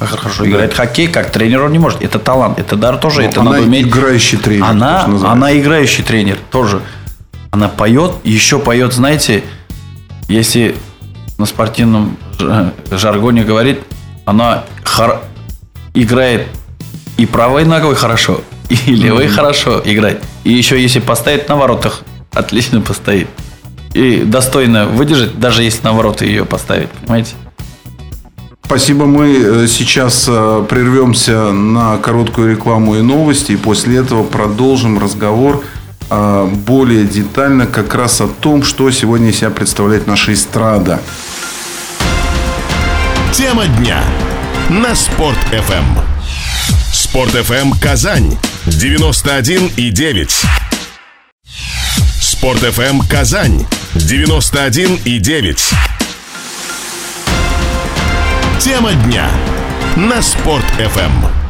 хорошо 0.00 0.46
играет 0.46 0.70
да. 0.70 0.76
хоккей, 0.76 1.08
как 1.08 1.30
тренер 1.30 1.62
он 1.62 1.72
не 1.72 1.78
может. 1.78 2.02
Это 2.02 2.18
талант, 2.18 2.58
это 2.58 2.76
дар 2.76 2.96
тоже, 2.98 3.20
Но 3.20 3.22
ну, 3.22 3.30
это 3.30 3.40
она 3.40 3.50
надо 3.52 3.62
уметь. 3.64 3.86
играющий 3.86 4.38
тренер. 4.38 4.64
Она, 4.64 5.04
она 5.04 5.58
играющий 5.58 6.04
тренер 6.04 6.38
тоже. 6.50 6.82
Она 7.50 7.68
поет, 7.68 8.12
еще 8.24 8.58
поет, 8.58 8.92
знаете, 8.92 9.44
если 10.28 10.74
на 11.38 11.46
спортивном 11.46 12.16
жаргоне 12.90 13.44
говорит, 13.44 13.80
она 14.24 14.64
хор... 14.84 15.22
играет 15.94 16.48
и 17.16 17.26
правой 17.26 17.64
ногой 17.64 17.94
хорошо, 17.94 18.40
и 18.68 18.74
левой 18.90 19.26
mm-hmm. 19.26 19.28
хорошо 19.28 19.82
играет. 19.84 20.22
И 20.44 20.52
еще 20.52 20.80
если 20.80 21.00
поставить 21.00 21.48
на 21.48 21.56
воротах, 21.56 22.02
отлично 22.32 22.80
постоит. 22.80 23.28
И 23.92 24.22
достойно 24.24 24.86
выдержать, 24.86 25.38
даже 25.38 25.62
если 25.62 25.84
на 25.84 25.92
ворота 25.92 26.24
ее 26.24 26.44
поставить, 26.44 26.88
понимаете? 26.90 27.34
Спасибо. 28.64 29.06
Мы 29.06 29.38
э, 29.38 29.66
сейчас 29.68 30.24
э, 30.26 30.66
прервемся 30.68 31.52
на 31.52 31.98
короткую 31.98 32.50
рекламу 32.50 32.96
и 32.96 33.02
новости. 33.02 33.52
И 33.52 33.56
после 33.56 33.98
этого 33.98 34.24
продолжим 34.24 34.98
разговор 34.98 35.62
э, 36.10 36.48
более 36.66 37.04
детально 37.04 37.66
как 37.66 37.94
раз 37.94 38.20
о 38.20 38.26
том, 38.26 38.64
что 38.64 38.90
сегодня 38.90 39.28
из 39.28 39.38
себя 39.38 39.50
представляет 39.50 40.06
наша 40.06 40.32
эстрада. 40.32 41.00
Тема 43.32 43.66
дня 43.66 44.02
на 44.70 44.94
Спорт 44.94 45.38
FM. 45.52 46.13
Спорт 47.14 47.34
FM 47.34 47.78
Казань 47.80 48.36
91 48.66 49.70
и 49.76 49.92
9. 49.92 50.46
Спорт 52.20 52.58
FM 52.58 53.08
Казань 53.08 53.66
91 53.94 54.98
и 55.04 55.20
9. 55.20 55.70
Тема 58.60 58.92
дня 58.94 59.30
на 59.96 60.22
Спорт 60.22 60.66
FM. 60.78 61.43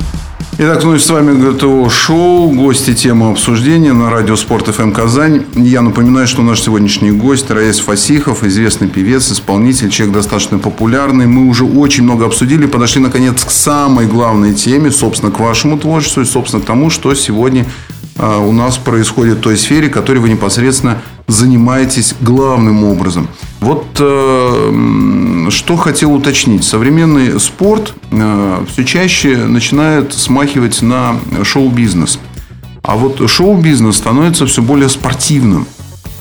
Итак, 0.57 0.85
ну 0.85 0.95
и 0.95 1.01
с 1.01 1.11
вами 1.11 1.37
ГТО 1.37 1.90
Шоу, 1.90 2.49
гости 2.53 2.95
темы 2.95 3.33
обсуждения 3.33 3.93
на 3.93 4.09
радио 4.09 4.37
Спорт 4.37 4.69
ФМ 4.69 4.93
Казань. 4.93 5.47
Я 5.57 5.83
напоминаю, 5.83 6.29
что 6.29 6.43
наш 6.43 6.62
сегодняшний 6.62 7.11
гость 7.11 7.51
Раис 7.51 7.81
Фасихов, 7.81 8.45
известный 8.45 8.87
певец, 8.87 9.33
исполнитель, 9.33 9.90
человек 9.90 10.14
достаточно 10.14 10.61
популярный. 10.61 11.27
Мы 11.27 11.49
уже 11.49 11.64
очень 11.64 12.05
много 12.05 12.27
обсудили, 12.27 12.67
подошли 12.67 13.03
наконец 13.03 13.45
к 13.45 13.51
самой 13.51 14.07
главной 14.07 14.55
теме, 14.55 14.93
собственно, 14.93 15.33
к 15.33 15.40
вашему 15.40 15.77
творчеству 15.77 16.23
и, 16.23 16.25
собственно, 16.25 16.62
к 16.62 16.67
тому, 16.67 16.88
что 16.88 17.12
сегодня 17.14 17.67
у 18.16 18.53
нас 18.53 18.79
происходит 18.79 19.38
в 19.38 19.40
той 19.40 19.57
сфере, 19.57 19.88
которой 19.88 20.18
вы 20.18 20.29
непосредственно 20.29 21.03
занимаетесь 21.27 22.14
главным 22.20 22.85
образом. 22.85 23.29
Вот 23.61 23.87
э, 23.98 25.46
что 25.50 25.77
хотел 25.77 26.12
уточнить. 26.14 26.64
Современный 26.64 27.40
спорт 27.40 27.94
э, 28.11 28.64
все 28.70 28.85
чаще 28.85 29.37
начинает 29.37 30.12
смахивать 30.12 30.83
на 30.83 31.18
шоу-бизнес. 31.42 32.18
А 32.83 32.96
вот 32.96 33.29
шоу-бизнес 33.29 33.96
становится 33.96 34.46
все 34.46 34.61
более 34.61 34.88
спортивным. 34.90 35.66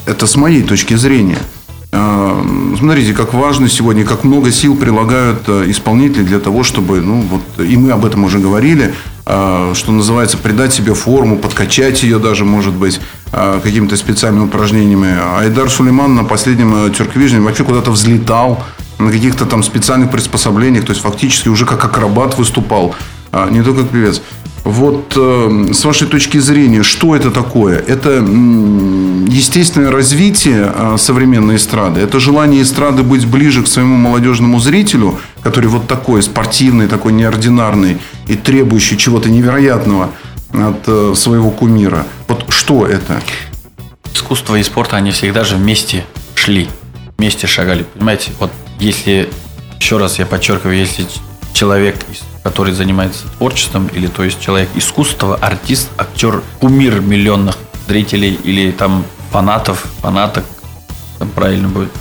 Это 0.06 0.25
с 0.25 0.36
моей 0.38 0.63
точки 0.63 0.93
зрения. 0.93 1.39
Э, 1.91 2.41
смотрите, 2.79 3.13
как 3.13 3.34
важно 3.34 3.67
сегодня, 3.67 4.06
как 4.06 4.23
много 4.23 4.49
сил 4.51 4.77
прилагают 4.77 5.47
исполнители 5.49 6.23
для 6.23 6.39
того, 6.39 6.63
чтобы, 6.63 7.01
ну 7.01 7.21
вот, 7.21 7.65
и 7.65 7.75
мы 7.75 7.91
об 7.91 8.06
этом 8.06 8.23
уже 8.23 8.39
говорили, 8.39 8.93
что 9.25 9.91
называется, 9.91 10.38
придать 10.38 10.73
себе 10.73 10.93
форму, 10.93 11.38
подкачать 11.38 12.03
ее 12.03 12.19
даже, 12.19 12.43
может 12.45 12.73
быть, 12.73 12.99
какими-то 13.31 13.95
специальными 13.95 14.45
упражнениями. 14.45 15.15
Айдар 15.39 15.69
Сулейман 15.69 16.15
на 16.15 16.23
последнем 16.23 16.91
Тюрквижне 16.93 17.39
вообще 17.39 17.63
куда-то 17.63 17.91
взлетал 17.91 18.63
на 18.99 19.12
каких-то 19.12 19.45
там 19.45 19.63
специальных 19.63 20.12
приспособлениях, 20.12 20.86
то 20.86 20.91
есть 20.91 21.01
фактически 21.01 21.47
уже 21.47 21.65
как 21.65 21.83
акробат 21.83 22.38
выступал, 22.38 22.95
не 23.49 23.63
только 23.63 23.81
как 23.81 23.91
певец. 23.91 24.21
Вот 24.63 25.13
э, 25.17 25.73
с 25.73 25.84
вашей 25.84 26.08
точки 26.08 26.38
зрения, 26.38 26.84
что 26.84 27.15
это 27.17 27.32
такое? 27.32 27.80
Это 27.80 28.12
естественное 28.12 29.91
развитие 29.91 30.71
э, 30.73 30.95
современной 30.97 31.58
эстрады? 31.58 31.99
Это 31.99 32.19
желание 32.21 32.62
эстрады 32.62 33.04
быть 33.04 33.28
ближе 33.28 33.63
к 33.63 33.67
своему 33.67 33.97
молодежному 33.97 34.60
зрителю, 34.62 35.19
который 35.41 35.67
вот 35.67 35.88
такой 35.88 36.23
спортивный, 36.23 36.88
такой 36.88 37.12
неординарный 37.12 37.97
и 38.28 38.36
требующий 38.36 38.97
чего-то 38.97 39.30
невероятного 39.30 40.12
от 40.54 40.84
э, 40.88 41.13
своего 41.13 41.52
кумира? 41.52 42.08
Вот 42.30 42.45
что 42.47 42.86
это? 42.86 43.21
Искусство 44.13 44.56
и 44.56 44.63
спорт, 44.63 44.93
они 44.93 45.12
всегда 45.12 45.43
же 45.43 45.58
вместе 45.58 46.06
шли, 46.36 46.69
вместе 47.17 47.47
шагали. 47.47 47.86
Понимаете, 47.95 48.32
вот 48.39 48.52
если, 48.80 49.30
еще 49.78 49.97
раз 49.97 50.19
я 50.19 50.26
подчеркиваю, 50.26 50.78
если 50.78 51.06
человек 51.54 51.97
который 52.43 52.73
занимается 52.73 53.27
творчеством, 53.38 53.88
или 53.88 54.08
то 54.08 54.23
есть 54.23 54.39
человек 54.39 54.69
искусства, 54.75 55.36
артист, 55.36 55.89
актер, 55.97 56.43
кумир 56.60 56.99
миллионных 56.99 57.58
зрителей 57.88 58.38
или 58.43 58.71
там 58.71 59.06
фанатов, 59.32 59.86
фанаток, 60.01 60.45
там 61.19 61.29
правильно 61.29 61.69
будет. 61.69 61.91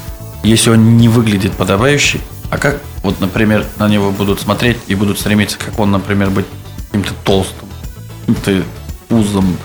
Если 0.43 0.71
он 0.71 0.97
не 0.97 1.09
выглядит 1.09 1.53
подобающе, 1.53 2.19
а 2.51 2.59
как 2.59 2.81
вот, 3.03 3.21
например, 3.21 3.65
на 3.79 3.89
него 3.89 4.11
будут 4.11 4.41
смотреть 4.41 4.79
и 4.87 4.95
будут 4.95 5.19
стремиться, 5.19 5.59
как 5.59 5.79
он, 5.79 5.91
например, 5.91 6.31
быть 6.31 6.47
каким-то 6.87 7.15
толстым, 7.25 7.69
каким-то 8.21 8.63
узом, 9.11 9.57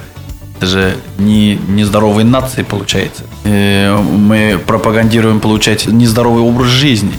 это 0.58 0.66
же 0.66 0.98
не 1.18 1.56
нездоровой 1.56 2.24
нации 2.24 2.64
получается. 2.64 3.24
Э, 3.44 3.96
мы 3.98 4.60
пропагандируем, 4.66 5.40
получается, 5.40 5.92
нездоровый 5.92 6.42
образ 6.42 6.68
жизни. 6.70 7.14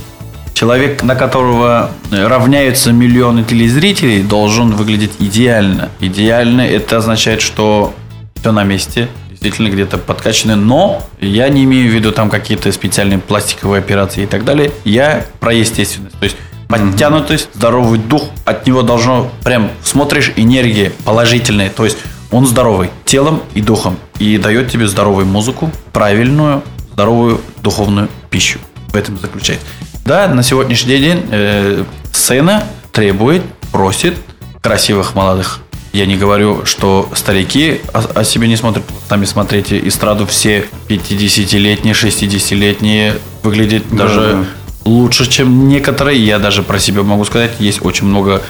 Человек, 0.58 1.04
на 1.04 1.14
которого 1.14 1.92
равняются 2.10 2.90
миллионы 2.90 3.44
телезрителей, 3.44 4.24
должен 4.24 4.74
выглядеть 4.74 5.12
идеально. 5.20 5.88
Идеально 6.00 6.62
это 6.62 6.96
означает, 6.96 7.40
что 7.42 7.94
все 8.34 8.50
на 8.50 8.64
месте, 8.64 9.06
действительно 9.30 9.68
где-то 9.68 9.98
подкачаны, 9.98 10.56
но 10.56 11.00
я 11.20 11.48
не 11.48 11.62
имею 11.62 11.88
в 11.88 11.94
виду 11.94 12.10
там 12.10 12.28
какие-то 12.28 12.72
специальные 12.72 13.20
пластиковые 13.20 13.78
операции 13.78 14.24
и 14.24 14.26
так 14.26 14.44
далее. 14.44 14.72
Я 14.82 15.26
про 15.38 15.52
естественность. 15.52 16.18
То 16.18 16.24
есть 16.24 16.36
подтянутость, 16.66 17.50
здоровый 17.54 18.00
дух, 18.00 18.24
от 18.44 18.66
него 18.66 18.82
должно 18.82 19.30
прям 19.44 19.70
смотришь 19.84 20.32
энергия 20.34 20.90
положительная. 21.04 21.70
То 21.70 21.84
есть 21.84 21.98
он 22.32 22.48
здоровый 22.48 22.90
телом 23.04 23.44
и 23.54 23.60
духом 23.60 23.96
и 24.18 24.38
дает 24.38 24.72
тебе 24.72 24.88
здоровую 24.88 25.24
музыку, 25.24 25.70
правильную, 25.92 26.64
здоровую 26.94 27.40
духовную 27.62 28.08
пищу. 28.28 28.58
В 28.88 28.96
этом 28.96 29.16
заключается. 29.18 29.64
Да, 30.08 30.26
на 30.26 30.42
сегодняшний 30.42 30.96
день 30.96 31.22
э, 31.30 31.84
сцена 32.12 32.64
требует, 32.92 33.42
просит 33.70 34.14
красивых 34.62 35.14
молодых. 35.14 35.60
Я 35.92 36.06
не 36.06 36.16
говорю, 36.16 36.64
что 36.64 37.10
старики 37.14 37.82
о, 37.92 38.20
о 38.20 38.24
себе 38.24 38.48
не 38.48 38.56
смотрят. 38.56 38.84
Сами 39.06 39.26
смотрите 39.26 39.86
эстраду, 39.86 40.26
все 40.26 40.64
50-летние, 40.88 41.92
60-летние 41.92 43.18
выглядят 43.42 43.82
да, 43.90 44.04
даже 44.04 44.20
да. 44.20 44.44
лучше, 44.90 45.30
чем 45.30 45.68
некоторые. 45.68 46.18
Я 46.18 46.38
даже 46.38 46.62
про 46.62 46.78
себя 46.78 47.02
могу 47.02 47.26
сказать, 47.26 47.50
есть 47.58 47.84
очень 47.84 48.06
много 48.06 48.40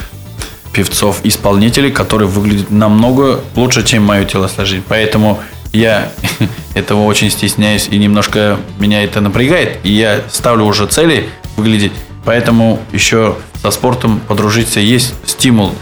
певцов, 0.73 1.23
исполнителей, 1.25 1.91
которые 1.91 2.29
выглядят 2.29 2.71
намного 2.71 3.41
лучше, 3.57 3.85
чем 3.85 4.05
мое 4.05 4.25
телосложение. 4.25 4.85
Поэтому 4.87 5.41
я 5.73 6.13
этого 6.75 7.05
очень 7.05 7.31
стесняюсь 7.31 7.89
и 7.91 7.99
немножко 7.99 8.59
меня 8.79 9.03
это 9.03 9.21
напрягает. 9.21 9.79
И 9.83 9.93
я 9.93 10.23
ставлю 10.31 10.65
уже 10.65 10.87
цели 10.87 11.29
выглядеть. 11.59 11.93
Поэтому 12.25 12.81
еще 12.93 13.37
со 13.63 13.71
спортом 13.71 14.21
подружиться 14.21 14.81
есть 14.81 15.15
стимул. 15.27 15.75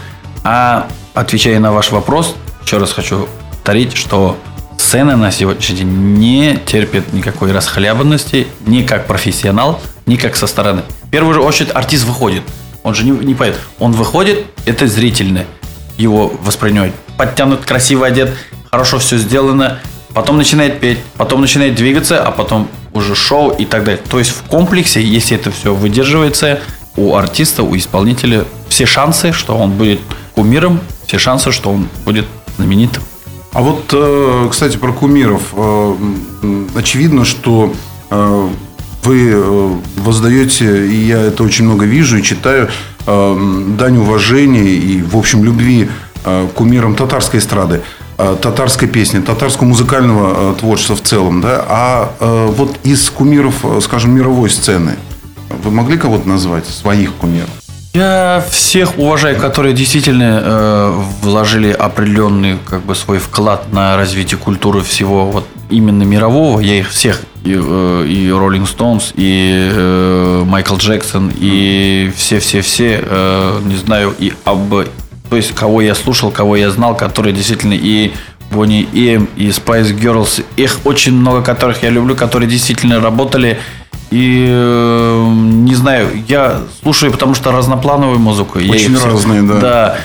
А 0.43 0.87
отвечая 1.13 1.59
на 1.59 1.71
ваш 1.71 1.91
вопрос, 1.91 2.35
еще 2.63 2.77
раз 2.77 2.91
хочу 2.91 3.29
повторить, 3.51 3.95
что 3.95 4.37
сцена 4.77 5.17
на 5.17 5.31
сегодняшний 5.31 5.77
день 5.77 5.89
не 6.17 6.57
терпит 6.65 7.11
никакой 7.13 7.51
расхлябанности, 7.51 8.47
ни 8.65 8.83
как 8.83 9.07
профессионал, 9.07 9.81
ни 10.05 10.15
как 10.15 10.35
со 10.35 10.47
стороны. 10.47 10.83
В 11.03 11.09
первую 11.09 11.41
очередь 11.43 11.71
артист 11.73 12.05
выходит. 12.05 12.43
Он 12.83 12.95
же 12.95 13.03
не, 13.03 13.11
не 13.11 13.35
поет. 13.35 13.57
Он 13.79 13.91
выходит, 13.91 14.45
это 14.65 14.87
зрительно 14.87 15.45
его 15.97 16.31
воспринимать. 16.41 16.93
Подтянут, 17.17 17.65
красиво 17.65 18.05
одет, 18.05 18.31
хорошо 18.71 18.99
все 18.99 19.17
сделано. 19.17 19.79
Потом 20.13 20.37
начинает 20.37 20.79
петь, 20.79 20.99
потом 21.17 21.41
начинает 21.41 21.75
двигаться, 21.75 22.23
а 22.23 22.31
потом 22.31 22.69
уже 22.97 23.15
шоу 23.15 23.51
и 23.51 23.65
так 23.65 23.83
далее. 23.83 24.03
То 24.09 24.19
есть 24.19 24.31
в 24.31 24.43
комплексе, 24.43 25.01
если 25.01 25.37
это 25.37 25.51
все 25.51 25.73
выдерживается, 25.73 26.59
у 26.95 27.15
артиста, 27.15 27.63
у 27.63 27.75
исполнителя 27.77 28.45
все 28.69 28.85
шансы, 28.85 29.31
что 29.31 29.55
он 29.55 29.71
будет 29.71 29.99
кумиром, 30.35 30.79
все 31.05 31.17
шансы, 31.17 31.51
что 31.51 31.71
он 31.71 31.87
будет 32.03 32.25
знаменитым. 32.57 33.03
А 33.53 33.61
вот, 33.61 33.85
э, 33.91 34.47
кстати, 34.51 34.77
про 34.77 34.91
кумиров. 34.91 35.41
Э, 35.53 35.95
очевидно, 36.75 37.25
что 37.25 37.73
э, 38.09 38.49
вы 39.03 39.79
воздаете, 39.95 40.87
и 40.87 41.07
я 41.07 41.21
это 41.21 41.43
очень 41.43 41.65
много 41.65 41.85
вижу 41.85 42.17
и 42.17 42.23
читаю, 42.23 42.69
дань 43.05 43.97
уважения 43.97 44.67
и, 44.67 45.01
в 45.01 45.15
общем, 45.15 45.45
любви 45.45 45.89
кумирам 46.55 46.93
татарской 46.93 47.39
эстрады, 47.39 47.83
татарской 48.17 48.87
песни, 48.87 49.19
татарского 49.19 49.67
музыкального 49.67 50.55
творчества 50.55 50.95
в 50.95 51.01
целом. 51.01 51.41
Да? 51.41 51.63
А 51.67 52.11
вот 52.19 52.77
из 52.83 53.09
кумиров, 53.09 53.63
скажем, 53.81 54.11
мировой 54.11 54.49
сцены, 54.49 54.95
вы 55.63 55.71
могли 55.71 55.97
кого-то 55.97 56.27
назвать, 56.27 56.65
своих 56.65 57.13
кумиров? 57.13 57.49
Я 57.97 58.45
всех 58.51 58.99
уважаю, 58.99 59.39
которые 59.39 59.73
действительно 59.73 60.41
э, 60.43 61.01
вложили 61.23 61.71
определенный 61.71 62.59
как 62.63 62.83
бы 62.83 62.93
свой 62.93 63.17
вклад 63.17 63.73
на 63.73 63.97
развитие 63.97 64.37
культуры 64.37 64.81
всего 64.81 65.25
вот 65.25 65.47
именно 65.71 66.03
мирового. 66.03 66.59
Я 66.59 66.77
их 66.77 66.89
всех 66.89 67.21
и, 67.43 67.53
э, 67.53 68.05
и 68.07 68.27
Rolling 68.27 68.67
Stones, 68.67 69.13
и 69.15 69.71
э, 69.73 70.43
Майкл 70.45 70.75
Джексон, 70.75 71.31
и 71.35 72.11
все-все-все, 72.15 72.99
э, 73.01 73.61
не 73.63 73.77
знаю, 73.77 74.13
и 74.19 74.31
об, 74.43 74.75
то 75.29 75.35
есть 75.35 75.53
кого 75.53 75.81
я 75.81 75.95
слушал, 75.95 76.31
кого 76.31 76.55
я 76.55 76.69
знал, 76.71 76.95
которые 76.95 77.33
действительно 77.33 77.73
и 77.73 78.11
Бонни 78.51 78.87
Эм, 78.93 79.27
и 79.35 79.49
Spice 79.49 79.97
Girls, 79.97 80.43
их 80.55 80.79
очень 80.85 81.13
много, 81.13 81.41
которых 81.41 81.83
я 81.83 81.89
люблю, 81.89 82.15
которые 82.15 82.49
действительно 82.49 82.99
работали 83.01 83.59
и 84.09 84.45
э, 84.49 85.27
не 85.29 85.75
знаю, 85.75 86.23
я 86.27 86.61
слушаю, 86.81 87.11
потому 87.11 87.33
что 87.35 87.51
разноплановую 87.51 88.19
музыку. 88.19 88.57
Очень 88.57 88.93
я 88.93 89.03
разные, 89.03 89.41
да. 89.41 89.59
Да. 89.59 89.97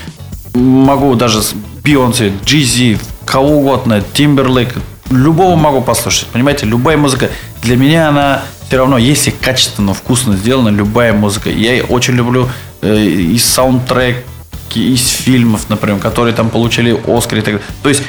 Могу 0.54 1.14
даже 1.14 1.40
Бейонсе, 1.84 2.32
Джизи, 2.44 2.98
кого 3.24 3.58
угодно, 3.58 4.02
Тимберлейк, 4.12 4.74
любого 5.10 5.54
могу 5.54 5.82
послушать. 5.82 6.26
Понимаете, 6.28 6.66
любая 6.66 6.96
музыка 6.96 7.30
для 7.62 7.76
меня 7.76 8.08
она 8.08 8.42
все 8.66 8.78
равно, 8.78 8.98
если 8.98 9.30
качественно, 9.30 9.94
вкусно 9.94 10.36
сделана, 10.36 10.68
любая 10.68 11.12
музыка. 11.12 11.50
Я 11.50 11.84
очень 11.84 12.14
люблю 12.14 12.48
э, 12.80 12.98
и 12.98 13.38
саундтрек 13.38 14.24
из 14.80 15.08
фильмов, 15.08 15.68
например, 15.68 15.98
которые 15.98 16.34
там 16.34 16.50
получили 16.50 16.98
Оскар 17.06 17.38
и 17.38 17.42
так 17.42 17.54
далее. 17.54 17.66
То 17.82 17.88
есть 17.88 18.02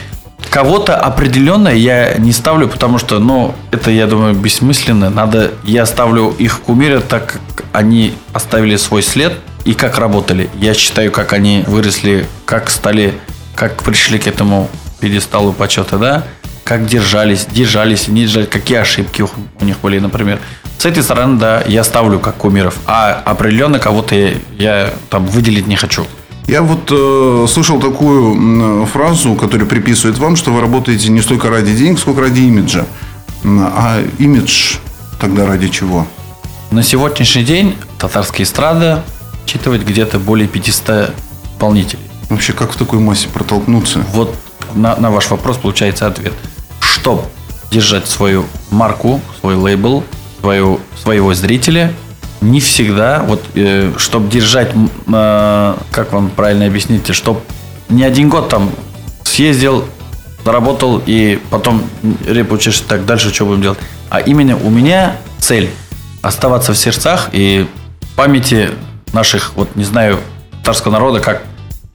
Кого-то 0.49 0.97
определенно 0.97 1.69
я 1.69 2.15
не 2.17 2.32
ставлю, 2.32 2.67
потому 2.67 2.99
что, 2.99 3.19
ну, 3.19 3.56
это, 3.71 3.89
я 3.89 4.08
думаю, 4.08 4.36
бессмысленно. 4.36 5.10
Надо, 5.10 5.52
я 5.63 5.86
ставлю 5.86 6.30
их 6.30 6.62
кумира 6.62 6.99
так, 6.99 7.39
как 7.56 7.65
они 7.71 8.13
оставили 8.34 8.76
свой 8.76 9.02
след 9.02 9.34
и 9.65 9.73
как 9.73 9.97
работали. 9.97 10.49
Я 10.56 10.73
считаю, 10.73 11.12
как 11.12 11.34
они 11.34 11.63
выросли, 11.65 12.28
как 12.45 12.69
стали, 12.69 13.13
как 13.56 13.82
пришли 13.84 14.19
к 14.19 14.28
этому 14.28 14.69
пьедесталу 14.99 15.54
почета, 15.54 15.97
да, 15.97 16.23
как 16.63 16.86
держались, 16.86 17.45
держались, 17.45 18.08
не 18.08 18.21
держались, 18.21 18.47
какие 18.47 18.78
ошибки 18.78 19.26
у 19.60 19.65
них 19.65 19.80
были, 19.82 19.99
например. 19.99 20.39
С 20.78 20.86
этой 20.86 21.02
стороны, 21.02 21.39
да, 21.39 21.63
я 21.65 21.84
ставлю 21.84 22.19
как 22.19 22.36
кумиров, 22.36 22.76
а 22.86 23.21
определенно 23.26 23.80
кого-то 23.80 24.15
я, 24.15 24.34
я 24.58 24.93
там 25.10 25.26
выделить 25.26 25.67
не 25.67 25.78
хочу. 25.78 26.06
Я 26.47 26.62
вот 26.62 26.91
э, 26.91 27.45
слышал 27.49 27.79
такую 27.79 28.86
фразу, 28.88 29.36
которую 29.36 29.67
приписывают 29.67 30.17
вам, 30.17 30.36
что 30.36 30.51
вы 30.51 30.62
работаете 30.62 31.10
не 31.10 31.21
столько 31.21 31.49
ради 31.49 31.73
денег, 31.73 31.99
сколько 31.99 32.21
ради 32.21 32.41
имиджа. 32.41 32.86
А 33.45 34.01
имидж 34.19 34.77
тогда 35.19 35.45
ради 35.45 35.69
чего? 35.69 36.06
На 36.71 36.84
сегодняшний 36.84 37.43
день 37.43 37.75
татарская 37.97 38.45
эстрада 38.45 39.03
учитывает 39.45 39.86
где-то 39.86 40.19
более 40.19 40.47
500 40.47 41.13
исполнителей. 41.45 42.03
Вообще, 42.29 42.53
как 42.53 42.73
в 42.73 42.75
такой 42.75 42.99
массе 42.99 43.29
протолкнуться? 43.29 44.03
Вот 44.12 44.36
на, 44.73 44.95
на 44.97 45.12
ваш 45.12 45.29
вопрос 45.29 45.58
получается 45.58 46.08
ответ. 46.08 46.34
Чтобы 46.79 47.23
держать 47.71 48.08
свою 48.08 48.45
марку, 48.69 49.21
свой 49.39 49.56
лейбл, 49.56 50.03
свою, 50.39 50.79
своего 51.01 51.34
зрителя, 51.34 51.93
не 52.43 52.60
всегда, 52.60 53.23
вот, 53.23 53.43
э, 53.56 53.93
чтобы 53.97 54.29
держать, 54.29 54.71
э, 55.08 55.75
как 55.91 56.12
вам 56.12 56.29
правильно 56.29 56.65
объяснить, 56.65 57.13
чтобы 57.13 57.41
не 57.89 58.03
один 58.03 58.29
год 58.29 58.49
там 58.49 58.69
съездил, 59.23 59.86
заработал 60.43 61.01
и 61.06 61.39
потом 61.49 61.84
реп 62.27 62.51
учишь 62.51 62.79
так 62.82 63.06
дальше, 63.06 63.34
что 63.34 63.45
будем 63.45 63.62
делать. 63.62 63.79
А 64.10 64.19
именно 64.19 64.58
у 64.58 64.69
меня 64.69 65.15
цель 65.39 65.69
оставаться 66.21 66.73
в 66.73 66.77
сердцах 66.77 67.29
и 67.32 67.67
памяти 68.15 68.69
наших, 69.13 69.53
вот 69.56 69.75
не 69.75 69.84
знаю, 69.84 70.19
татарского 70.60 70.91
народа, 70.91 71.19
как 71.19 71.43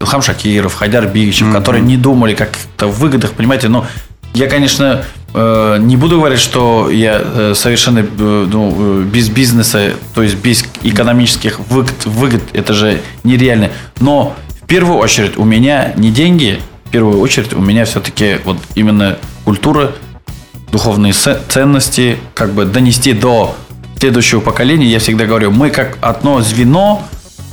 Илхам 0.01 0.23
Шакиров, 0.23 0.75
Хайдар 0.75 1.07
Бигичев, 1.07 1.49
mm-hmm. 1.49 1.53
которые 1.53 1.83
не 1.83 1.97
думали 1.97 2.35
как-то 2.35 2.87
в 2.87 2.99
выгодах, 2.99 3.33
понимаете, 3.33 3.69
но 3.69 3.87
я, 4.35 4.49
конечно, 4.49 5.05
Э, 5.05 5.18
не 5.35 5.97
буду 5.97 6.17
говорить, 6.17 6.41
что 6.41 6.91
я 6.91 7.21
э, 7.23 7.53
совершенно 7.55 7.99
э, 7.99 8.47
ну, 8.51 9.03
без 9.03 9.29
бизнеса, 9.29 9.93
то 10.15 10.23
есть 10.23 10.37
без 10.37 10.65
экономических 10.83 11.61
выгод, 11.61 12.07
выгод, 12.07 12.43
это 12.55 12.73
же 12.73 13.03
нереально. 13.25 13.71
Но 14.01 14.35
в 14.63 14.67
первую 14.67 14.99
очередь 14.99 15.37
у 15.37 15.45
меня 15.45 15.93
не 15.97 16.11
деньги, 16.11 16.61
в 16.87 16.91
первую 16.91 17.21
очередь 17.21 17.53
у 17.53 17.61
меня 17.61 17.85
все-таки 17.85 18.39
вот 18.45 18.57
именно 18.75 19.19
культура, 19.45 19.93
духовные 20.73 21.13
ценности, 21.13 22.17
как 22.35 22.53
бы 22.53 22.65
донести 22.65 23.13
до 23.13 23.55
следующего 23.99 24.41
поколения. 24.41 24.87
Я 24.87 24.99
всегда 24.99 25.27
говорю, 25.27 25.51
мы 25.51 25.71
как 25.71 25.99
одно 26.01 26.41
звено, 26.41 27.03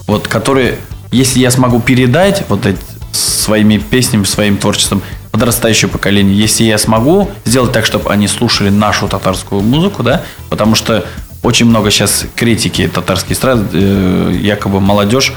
вот, 0.08 0.28
которое, 0.28 0.76
если 1.12 1.40
я 1.40 1.52
смогу 1.52 1.82
передать 1.82 2.44
вот 2.48 2.66
эти 2.66 2.80
своими 3.12 3.78
песнями, 3.78 4.24
своим 4.24 4.58
творчеством, 4.58 5.02
подрастающее 5.36 5.90
поколение, 5.90 6.34
если 6.34 6.64
я 6.64 6.78
смогу 6.78 7.30
сделать 7.44 7.74
так, 7.74 7.86
чтобы 7.86 8.10
они 8.10 8.26
слушали 8.26 8.70
нашу 8.70 9.10
татарскую 9.10 9.62
музыку, 9.62 10.02
да, 10.02 10.22
потому 10.50 10.76
что 10.76 11.04
очень 11.44 11.66
много 11.66 11.92
сейчас 11.92 12.26
критики 12.38 12.88
татарской 12.88 13.34
эстрады, 13.34 13.66
э, 13.74 14.40
якобы 14.42 14.80
молодежь 14.80 15.34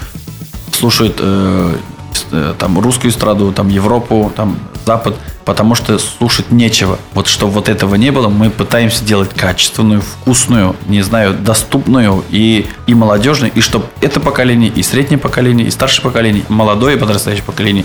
слушает 0.73 1.17
э, 1.19 1.75
э, 2.31 2.55
там 2.57 2.79
русскую 2.79 3.11
эстраду, 3.11 3.53
там 3.53 3.71
Европу, 3.71 4.33
там 4.37 4.61
Запад, 4.87 5.17
потому 5.45 5.75
что 5.75 5.99
слушать 5.99 6.53
нечего. 6.53 6.97
Вот 7.13 7.27
чтобы 7.27 7.55
вот 7.55 7.69
этого 7.69 7.97
не 7.97 8.13
было, 8.13 8.29
мы 8.29 8.51
пытаемся 8.51 9.05
делать 9.05 9.31
качественную, 9.35 10.01
вкусную, 10.01 10.77
не 10.87 11.03
знаю, 11.03 11.35
доступную 11.35 12.23
и, 12.31 12.69
и 12.87 12.95
молодежную, 12.95 13.53
и 13.53 13.61
чтобы 13.61 13.87
это 14.01 14.21
поколение, 14.21 14.71
и 14.71 14.85
среднее 14.85 15.19
поколение, 15.19 15.67
и 15.67 15.71
старшее 15.73 16.05
поколение, 16.05 16.45
молодое 16.49 16.97
и 16.97 16.99
подрастающее 17.01 17.45
поколение 17.45 17.85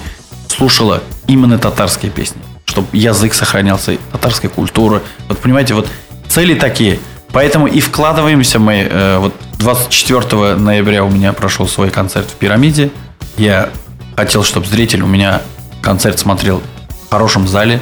слушала 0.53 1.01
именно 1.27 1.57
татарские 1.57 2.11
песни, 2.11 2.41
чтобы 2.65 2.87
язык 2.93 3.33
сохранялся, 3.33 3.97
татарская 4.11 4.49
культура. 4.49 5.01
Вот 5.27 5.39
понимаете, 5.39 5.73
вот 5.73 5.87
цели 6.27 6.53
такие. 6.53 6.99
Поэтому 7.31 7.67
и 7.67 7.79
вкладываемся 7.79 8.59
мы. 8.59 8.87
Э, 8.89 9.17
вот 9.17 9.33
24 9.57 10.55
ноября 10.55 11.03
у 11.03 11.09
меня 11.09 11.33
прошел 11.33 11.67
свой 11.67 11.89
концерт 11.89 12.27
в 12.29 12.35
пирамиде. 12.35 12.91
Я 13.37 13.69
хотел, 14.15 14.43
чтобы 14.43 14.67
зритель 14.67 15.01
у 15.01 15.07
меня 15.07 15.41
концерт 15.81 16.19
смотрел 16.19 16.61
в 17.07 17.09
хорошем 17.09 17.47
зале. 17.47 17.79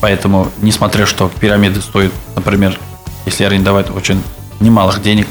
Поэтому, 0.00 0.48
несмотря 0.60 1.06
что 1.06 1.30
пирамиды 1.40 1.80
стоят, 1.80 2.12
например, 2.34 2.78
если 3.24 3.44
арендовать 3.44 3.90
очень 3.90 4.22
немалых 4.60 5.00
денег, 5.00 5.26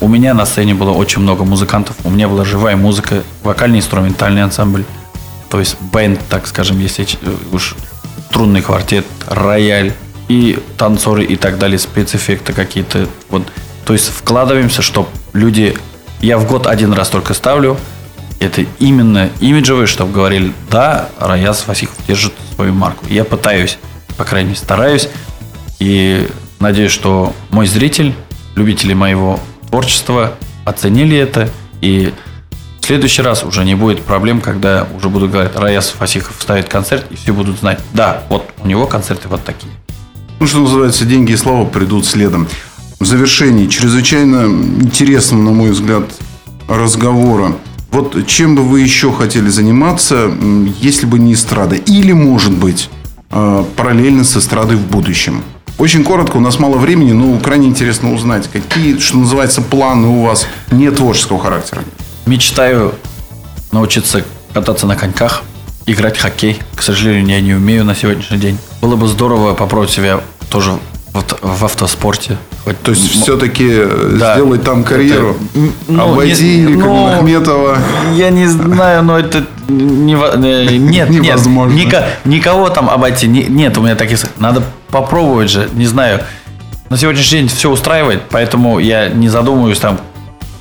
у 0.00 0.08
меня 0.08 0.34
на 0.34 0.44
сцене 0.46 0.74
было 0.74 0.90
очень 0.90 1.22
много 1.22 1.44
музыкантов. 1.44 1.94
У 2.02 2.10
меня 2.10 2.28
была 2.28 2.44
живая 2.44 2.76
музыка, 2.76 3.22
вокальный 3.44 3.78
инструментальный 3.78 4.42
ансамбль 4.42 4.84
то 5.52 5.60
есть 5.60 5.76
бенд, 5.92 6.18
так 6.30 6.46
скажем, 6.46 6.80
если 6.80 7.04
э, 7.04 7.34
уж 7.52 7.76
струнный 8.30 8.62
квартет, 8.62 9.04
рояль 9.26 9.92
и 10.28 10.58
танцоры 10.78 11.24
и 11.24 11.36
так 11.36 11.58
далее, 11.58 11.78
спецэффекты 11.78 12.54
какие-то. 12.54 13.06
Вот. 13.28 13.42
То 13.84 13.92
есть 13.92 14.08
вкладываемся, 14.08 14.80
чтобы 14.80 15.10
люди... 15.34 15.76
Я 16.22 16.38
в 16.38 16.48
год 16.48 16.66
один 16.66 16.94
раз 16.94 17.10
только 17.10 17.34
ставлю. 17.34 17.76
Это 18.40 18.64
именно 18.78 19.28
имиджевые, 19.40 19.86
чтобы 19.86 20.10
говорили, 20.10 20.54
да, 20.70 21.10
Раяз 21.18 21.60
Фасихов 21.60 21.98
держит 22.08 22.32
свою 22.54 22.72
марку. 22.72 23.04
Я 23.10 23.24
пытаюсь, 23.24 23.76
по 24.16 24.24
крайней 24.24 24.50
мере, 24.50 24.58
стараюсь. 24.58 25.10
И 25.80 26.30
надеюсь, 26.60 26.92
что 26.92 27.34
мой 27.50 27.66
зритель, 27.66 28.14
любители 28.54 28.94
моего 28.94 29.38
творчества 29.68 30.32
оценили 30.64 31.18
это. 31.18 31.50
И 31.82 32.14
следующий 32.92 33.22
раз 33.22 33.42
уже 33.42 33.64
не 33.64 33.74
будет 33.74 34.02
проблем, 34.02 34.42
когда 34.42 34.86
уже 34.94 35.08
буду 35.08 35.26
говорить, 35.26 35.52
Раяз 35.56 35.88
Фасихов 35.98 36.36
ставит 36.38 36.68
концерт, 36.68 37.06
и 37.08 37.16
все 37.16 37.32
будут 37.32 37.58
знать, 37.58 37.80
да, 37.94 38.22
вот 38.28 38.44
у 38.62 38.68
него 38.68 38.86
концерты 38.86 39.28
вот 39.28 39.42
такие. 39.42 39.72
Ну, 40.40 40.46
что 40.46 40.58
называется, 40.58 41.06
деньги 41.06 41.32
и 41.32 41.36
слава 41.38 41.64
придут 41.64 42.04
следом. 42.04 42.46
В 43.00 43.06
завершении 43.06 43.66
чрезвычайно 43.66 44.44
интересным, 44.44 45.42
на 45.42 45.52
мой 45.52 45.70
взгляд, 45.70 46.04
разговора. 46.68 47.54
Вот 47.90 48.26
чем 48.26 48.56
бы 48.56 48.62
вы 48.62 48.80
еще 48.80 49.10
хотели 49.10 49.48
заниматься, 49.48 50.30
если 50.78 51.06
бы 51.06 51.18
не 51.18 51.32
эстрада? 51.32 51.76
Или, 51.76 52.12
может 52.12 52.52
быть, 52.52 52.90
э, 53.30 53.64
параллельно 53.74 54.22
с 54.22 54.36
эстрадой 54.36 54.76
в 54.76 54.86
будущем? 54.86 55.42
Очень 55.78 56.04
коротко, 56.04 56.36
у 56.36 56.40
нас 56.40 56.58
мало 56.58 56.76
времени, 56.76 57.12
но 57.12 57.38
крайне 57.38 57.68
интересно 57.68 58.12
узнать, 58.12 58.50
какие, 58.52 58.98
что 58.98 59.16
называется, 59.16 59.62
планы 59.62 60.08
у 60.08 60.24
вас 60.24 60.46
не 60.70 60.90
творческого 60.90 61.38
характера. 61.38 61.82
Мечтаю 62.26 62.94
научиться 63.72 64.22
кататься 64.52 64.86
на 64.86 64.96
коньках, 64.96 65.42
играть 65.86 66.16
в 66.16 66.22
хоккей. 66.22 66.60
К 66.74 66.82
сожалению, 66.82 67.26
я 67.26 67.40
не 67.40 67.54
умею 67.54 67.84
на 67.84 67.94
сегодняшний 67.94 68.38
день. 68.38 68.58
Было 68.80 68.96
бы 68.96 69.08
здорово 69.08 69.54
попробовать 69.54 69.90
себя 69.90 70.20
тоже 70.50 70.72
вот 71.12 71.38
в 71.42 71.64
автоспорте. 71.64 72.36
Хоть, 72.64 72.80
То 72.80 72.92
есть, 72.92 73.22
все-таки 73.22 73.66
э, 73.68 74.16
да, 74.18 74.34
сделать 74.34 74.62
там 74.62 74.84
карьеру, 74.84 75.36
это, 75.54 75.72
ну, 75.88 76.12
обойти 76.12 76.58
не, 76.58 76.74
ну, 76.74 77.06
Ахметова. 77.06 77.76
Я 78.14 78.30
не 78.30 78.46
знаю, 78.46 79.02
но 79.02 79.18
это 79.18 79.44
не, 79.68 80.14
э, 80.14 80.76
нет, 80.76 81.10
невозможно. 81.10 81.74
Нет, 81.74 81.86
никого, 81.86 82.06
никого 82.24 82.68
там 82.70 82.88
обойти. 82.88 83.26
Не, 83.26 83.44
нет, 83.44 83.76
у 83.76 83.82
меня 83.82 83.96
таких... 83.96 84.20
Надо 84.38 84.62
попробовать 84.90 85.50
же, 85.50 85.68
не 85.74 85.86
знаю. 85.86 86.20
На 86.88 86.96
сегодняшний 86.96 87.40
день 87.40 87.48
все 87.48 87.70
устраивает, 87.70 88.22
поэтому 88.30 88.78
я 88.78 89.08
не 89.08 89.28
задумываюсь 89.28 89.78
там, 89.78 89.98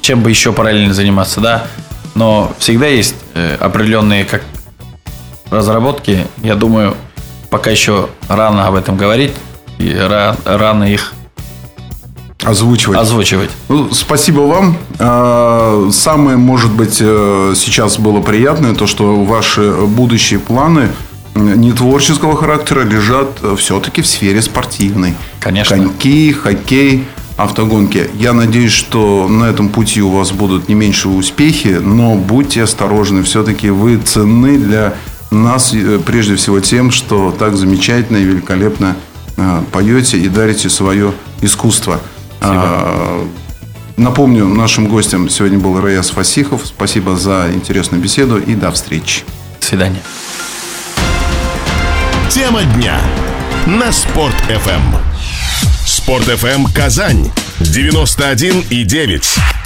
чем 0.01 0.21
бы 0.21 0.29
еще 0.29 0.51
параллельно 0.53 0.93
заниматься, 0.93 1.39
да. 1.39 1.67
Но 2.15 2.51
всегда 2.59 2.87
есть 2.87 3.15
э, 3.33 3.55
определенные 3.59 4.25
как 4.25 4.43
разработки. 5.49 6.25
Я 6.37 6.55
думаю, 6.55 6.95
пока 7.49 7.71
еще 7.71 8.09
рано 8.27 8.67
об 8.67 8.75
этом 8.75 8.97
говорить 8.97 9.33
и 9.77 9.93
рано 10.45 10.83
их 10.83 11.13
Озвучивать. 12.43 12.97
Озвучивать. 12.97 13.51
Ну, 13.69 13.93
спасибо 13.93 14.41
вам. 14.41 14.77
А, 14.97 15.89
самое, 15.91 16.37
может 16.37 16.71
быть, 16.71 16.97
э, 16.99 17.53
сейчас 17.55 17.99
было 17.99 18.19
приятное, 18.19 18.73
то, 18.73 18.87
что 18.87 19.23
ваши 19.23 19.71
будущие 19.71 20.39
планы 20.39 20.89
не 21.35 21.71
творческого 21.71 22.35
характера 22.35 22.81
лежат 22.81 23.39
все-таки 23.57 24.01
в 24.01 24.07
сфере 24.07 24.41
спортивной. 24.41 25.13
Конечно. 25.39 25.77
Коньки, 25.77 26.33
хоккей, 26.33 27.05
автогонки. 27.37 28.09
Я 28.13 28.33
надеюсь, 28.33 28.71
что 28.71 29.27
на 29.27 29.45
этом 29.45 29.69
пути 29.69 30.01
у 30.01 30.09
вас 30.09 30.31
будут 30.31 30.69
не 30.69 30.75
меньше 30.75 31.09
успехи, 31.09 31.79
но 31.81 32.15
будьте 32.15 32.63
осторожны. 32.63 33.23
Все-таки 33.23 33.69
вы 33.69 33.97
ценны 33.97 34.57
для 34.57 34.93
нас 35.31 35.73
э, 35.73 35.99
прежде 36.05 36.35
всего 36.35 36.59
тем, 36.59 36.91
что 36.91 37.31
так 37.37 37.55
замечательно 37.55 38.17
и 38.17 38.23
великолепно 38.23 38.95
э, 39.37 39.61
поете 39.71 40.17
и 40.17 40.27
дарите 40.27 40.69
свое 40.69 41.13
искусство. 41.41 41.99
Спасибо. 42.37 42.61
А, 42.63 43.27
напомню, 43.97 44.47
нашим 44.47 44.87
гостем 44.87 45.29
сегодня 45.29 45.59
был 45.59 45.79
Раяс 45.79 46.09
Фасихов. 46.09 46.65
Спасибо 46.65 47.15
за 47.15 47.49
интересную 47.53 48.01
беседу 48.01 48.37
и 48.37 48.55
до 48.55 48.71
встречи. 48.71 49.23
До 49.59 49.65
свидания. 49.65 50.01
Тема 52.29 52.63
дня 52.63 52.99
на 53.67 53.91
Спорт 53.91 54.35
FM. 54.49 55.10
Спорт 56.03 56.27
FM 56.27 56.73
Казань 56.73 57.31
91 57.59 58.65
и 58.71 58.83
9. 58.83 59.60